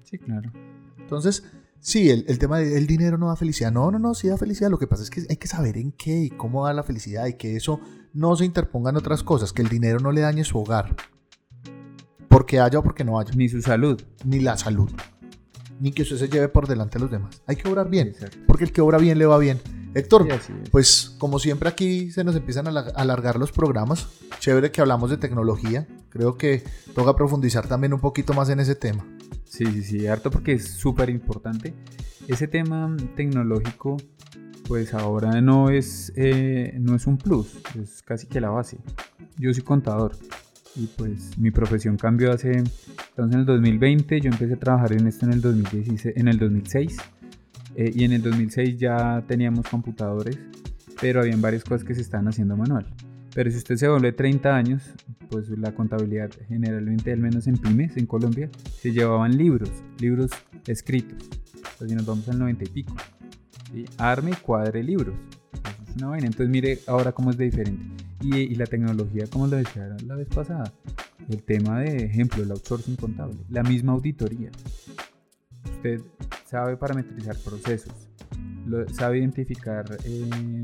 Sí, 0.03 0.17
claro. 0.17 0.51
Entonces, 0.97 1.43
sí, 1.79 2.09
el, 2.09 2.39
tema 2.39 2.59
del 2.59 2.87
dinero 2.87 3.17
no 3.17 3.27
da 3.27 3.35
felicidad. 3.35 3.71
No, 3.71 3.91
no, 3.91 3.99
no, 3.99 4.15
sí 4.15 4.27
da 4.27 4.37
felicidad. 4.37 4.71
Lo 4.71 4.79
que 4.79 4.87
pasa 4.87 5.03
es 5.03 5.11
que 5.11 5.23
hay 5.29 5.37
que 5.37 5.47
saber 5.47 5.77
en 5.77 5.91
qué 5.91 6.23
y 6.23 6.29
cómo 6.31 6.65
da 6.65 6.73
la 6.73 6.83
felicidad 6.83 7.27
y 7.27 7.33
que 7.33 7.55
eso 7.55 7.79
no 8.13 8.35
se 8.35 8.45
interponga 8.45 8.89
en 8.89 8.97
otras 8.97 9.23
cosas, 9.23 9.53
que 9.53 9.61
el 9.61 9.69
dinero 9.69 9.99
no 9.99 10.11
le 10.11 10.21
dañe 10.21 10.43
su 10.43 10.57
hogar. 10.57 10.95
Porque 12.33 12.59
haya 12.59 12.79
o 12.79 12.83
porque 12.83 13.03
no 13.03 13.19
haya. 13.19 13.31
Ni 13.35 13.47
su 13.47 13.61
salud. 13.61 14.01
Ni 14.25 14.39
la 14.39 14.57
salud. 14.57 14.89
Ni 15.79 15.91
que 15.91 16.01
usted 16.01 16.17
se 16.17 16.27
lleve 16.27 16.47
por 16.47 16.67
delante 16.67 16.97
a 16.97 17.01
los 17.01 17.11
demás. 17.11 17.43
Hay 17.45 17.55
que 17.55 17.69
obrar 17.69 17.91
bien. 17.91 18.15
Porque 18.47 18.63
el 18.63 18.71
que 18.71 18.81
obra 18.81 18.97
bien 18.97 19.19
le 19.19 19.27
va 19.27 19.37
bien. 19.37 19.61
Héctor, 19.93 20.27
pues 20.71 21.15
como 21.19 21.37
siempre 21.37 21.69
aquí 21.69 22.09
se 22.09 22.23
nos 22.23 22.35
empiezan 22.35 22.67
a 22.75 22.79
alargar 22.95 23.37
los 23.37 23.51
programas. 23.51 24.07
Chévere 24.39 24.71
que 24.71 24.81
hablamos 24.81 25.11
de 25.11 25.17
tecnología. 25.17 25.87
Creo 26.09 26.35
que 26.35 26.63
toca 26.95 27.15
profundizar 27.15 27.67
también 27.67 27.93
un 27.93 27.99
poquito 27.99 28.33
más 28.33 28.49
en 28.49 28.59
ese 28.59 28.73
tema. 28.73 29.05
Sí, 29.43 29.67
sí, 29.67 29.83
sí, 29.83 30.07
harto 30.07 30.31
porque 30.31 30.53
es 30.53 30.67
súper 30.67 31.11
importante. 31.11 31.75
Ese 32.27 32.47
tema 32.47 32.97
tecnológico, 33.15 33.97
pues 34.67 34.95
ahora 34.95 35.39
no 35.39 35.69
es, 35.69 36.11
eh, 36.15 36.75
no 36.79 36.95
es 36.95 37.05
un 37.05 37.19
plus, 37.19 37.57
es 37.79 38.01
casi 38.01 38.25
que 38.25 38.41
la 38.41 38.49
base. 38.49 38.79
Yo 39.37 39.53
soy 39.53 39.61
contador 39.61 40.13
y 40.75 40.87
pues 40.87 41.37
mi 41.37 41.51
profesión 41.51 41.97
cambió 41.97 42.31
hace, 42.31 42.51
entonces 42.51 43.33
en 43.33 43.39
el 43.39 43.45
2020, 43.45 44.21
yo 44.21 44.31
empecé 44.31 44.53
a 44.53 44.59
trabajar 44.59 44.93
en 44.93 45.07
esto 45.07 45.25
en 45.25 45.33
el, 45.33 45.41
2016, 45.41 46.17
en 46.17 46.27
el 46.27 46.37
2006 46.39 46.97
eh, 47.75 47.91
y 47.93 48.03
en 48.03 48.13
el 48.13 48.21
2006 48.21 48.77
ya 48.77 49.23
teníamos 49.27 49.67
computadores, 49.67 50.37
pero 50.99 51.21
habían 51.21 51.41
varias 51.41 51.63
cosas 51.63 51.83
que 51.83 51.93
se 51.93 52.01
estaban 52.01 52.27
haciendo 52.27 52.57
manual. 52.57 52.85
Pero 53.33 53.49
si 53.49 53.57
usted 53.57 53.77
se 53.77 53.87
vuelve 53.87 54.11
30 54.11 54.55
años, 54.55 54.83
pues 55.29 55.49
la 55.49 55.73
contabilidad 55.73 56.29
generalmente, 56.47 57.11
al 57.11 57.19
menos 57.19 57.47
en 57.47 57.57
pymes, 57.57 57.97
en 57.97 58.05
Colombia, 58.05 58.49
se 58.79 58.91
llevaban 58.91 59.35
libros, 59.35 59.71
libros 59.99 60.29
escritos. 60.67 61.29
Entonces 61.55 61.89
si 61.89 61.95
nos 61.95 62.05
vamos 62.05 62.29
al 62.29 62.37
90 62.37 62.63
y 62.63 62.67
pico, 62.67 62.95
arme 63.97 64.31
cuadre 64.41 64.83
libros. 64.83 65.15
es 65.89 65.95
una 65.95 66.09
vaina. 66.09 66.27
Entonces 66.27 66.49
mire 66.49 66.79
ahora 66.85 67.11
cómo 67.11 67.31
es 67.31 67.37
de 67.37 67.45
diferente. 67.45 67.83
Y, 68.23 68.37
y, 68.37 68.55
la 68.55 68.65
tecnología, 68.65 69.25
como 69.27 69.47
lo 69.47 69.57
decía 69.57 69.95
la 70.07 70.15
vez 70.15 70.29
pasada, 70.29 70.71
el 71.29 71.43
tema 71.43 71.79
de 71.81 72.05
ejemplo, 72.05 72.41
el 72.41 72.51
outsourcing 72.51 72.95
contable, 72.95 73.35
la 73.49 73.63
misma 73.63 73.93
auditoría. 73.93 74.49
Usted 75.65 76.01
sabe 76.45 76.77
parametrizar 76.77 77.35
procesos, 77.37 77.93
sabe 78.93 79.19
identificar 79.19 79.85
eh, 80.05 80.63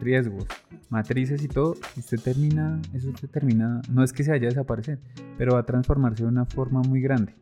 riesgos, 0.00 0.46
matrices 0.90 1.42
y 1.42 1.48
todo, 1.48 1.76
y 1.96 2.00
usted 2.00 2.20
termina, 2.20 2.80
eso 2.92 3.10
usted 3.10 3.28
termina, 3.30 3.80
no 3.90 4.02
es 4.02 4.12
que 4.12 4.24
se 4.24 4.30
vaya 4.30 4.48
a 4.48 4.50
desaparecer, 4.50 4.98
pero 5.36 5.54
va 5.54 5.60
a 5.60 5.66
transformarse 5.66 6.22
de 6.22 6.28
una 6.28 6.44
forma 6.44 6.82
muy 6.82 7.00
grande. 7.00 7.34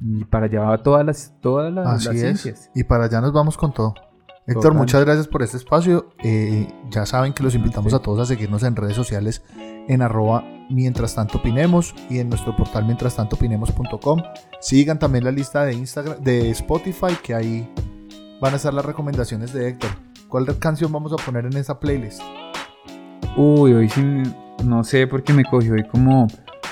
Y 0.00 0.24
para 0.24 0.46
allá 0.46 0.60
va 0.60 0.82
todas 0.82 1.04
las, 1.04 1.34
todas 1.40 1.72
las, 1.72 2.02
ciencias. 2.04 2.70
Y 2.74 2.84
para 2.84 3.04
allá 3.04 3.20
nos 3.20 3.32
vamos 3.32 3.58
con 3.58 3.74
todo. 3.74 3.94
Héctor, 4.50 4.74
muchas 4.74 5.04
gracias 5.04 5.28
por 5.28 5.42
este 5.44 5.56
espacio. 5.56 6.10
Eh, 6.18 6.66
ya 6.90 7.06
saben 7.06 7.32
que 7.32 7.44
los 7.44 7.54
invitamos 7.54 7.94
a 7.94 8.00
todos 8.00 8.18
a 8.18 8.26
seguirnos 8.26 8.64
en 8.64 8.74
redes 8.74 8.96
sociales 8.96 9.44
en 9.86 10.02
arroba 10.02 10.44
mientras 10.68 11.14
tanto 11.14 11.38
opinemos 11.38 11.94
y 12.08 12.18
en 12.18 12.28
nuestro 12.28 12.56
portal 12.56 12.84
mientras 12.84 13.14
tanto 13.14 13.36
opinemos.com. 13.36 14.22
Sigan 14.60 14.98
también 14.98 15.24
la 15.24 15.30
lista 15.30 15.64
de 15.64 15.74
Instagram, 15.74 16.18
de 16.20 16.50
Spotify, 16.50 17.16
que 17.22 17.32
ahí 17.32 17.72
van 18.40 18.54
a 18.54 18.56
estar 18.56 18.74
las 18.74 18.84
recomendaciones 18.84 19.52
de 19.52 19.68
Héctor. 19.68 19.90
¿Cuál 20.28 20.58
canción 20.58 20.90
vamos 20.90 21.12
a 21.12 21.24
poner 21.24 21.46
en 21.46 21.56
esa 21.56 21.78
playlist? 21.78 22.20
Uy, 23.36 23.72
hoy 23.72 23.88
sí, 23.88 24.02
no 24.64 24.82
sé 24.82 25.06
por 25.06 25.22
qué 25.22 25.32
me 25.32 25.44
cogió 25.44 25.74
hoy 25.74 25.84
como 25.84 26.26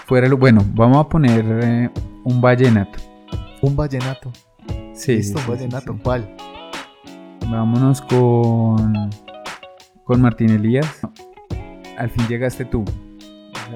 fuera 0.07 0.27
lo 0.29 0.37
bueno. 0.37 0.65
Vamos 0.75 0.99
a 0.99 1.09
poner 1.09 1.45
eh, 1.63 1.91
un 2.25 2.41
vallenato. 2.41 2.99
Un 3.63 3.77
vallenato. 3.77 4.33
Sí. 4.95 5.17
Listo, 5.17 5.39
un 5.39 5.47
vallenato. 5.47 5.97
¿Cuál? 6.03 6.35
Vámonos 7.51 8.03
con 8.03 9.11
con 10.05 10.21
Martín 10.21 10.51
Elías. 10.51 11.01
Al 11.97 12.11
fin 12.11 12.27
llegaste 12.29 12.65
tú 12.65 12.85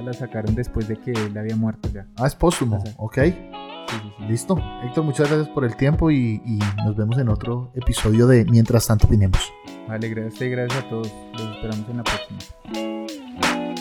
la 0.00 0.12
sacaron 0.12 0.54
después 0.54 0.88
de 0.88 0.96
que 0.96 1.12
él 1.12 1.36
había 1.36 1.56
muerto 1.56 1.88
ya. 1.92 2.06
Ah, 2.16 2.26
es 2.26 2.34
póstumo, 2.34 2.82
ok. 2.96 3.18
Listo. 4.26 4.56
Héctor, 4.84 5.04
muchas 5.04 5.28
gracias 5.28 5.48
por 5.50 5.64
el 5.66 5.76
tiempo 5.76 6.10
y, 6.10 6.40
nos 6.84 6.96
vemos 6.96 7.18
en 7.18 7.28
otro 7.28 7.70
episodio 7.74 8.26
de 8.26 8.46
Mientras 8.46 8.86
tanto 8.86 9.06
opinemos. 9.06 9.52
Vale, 9.86 10.08
gracias, 10.08 10.50
gracias 10.50 10.84
a 10.84 10.88
todos. 10.88 11.12
Los 11.32 11.56
esperamos 11.56 11.88
en 11.90 11.96
la 11.98 12.04
próxima. 12.04 13.71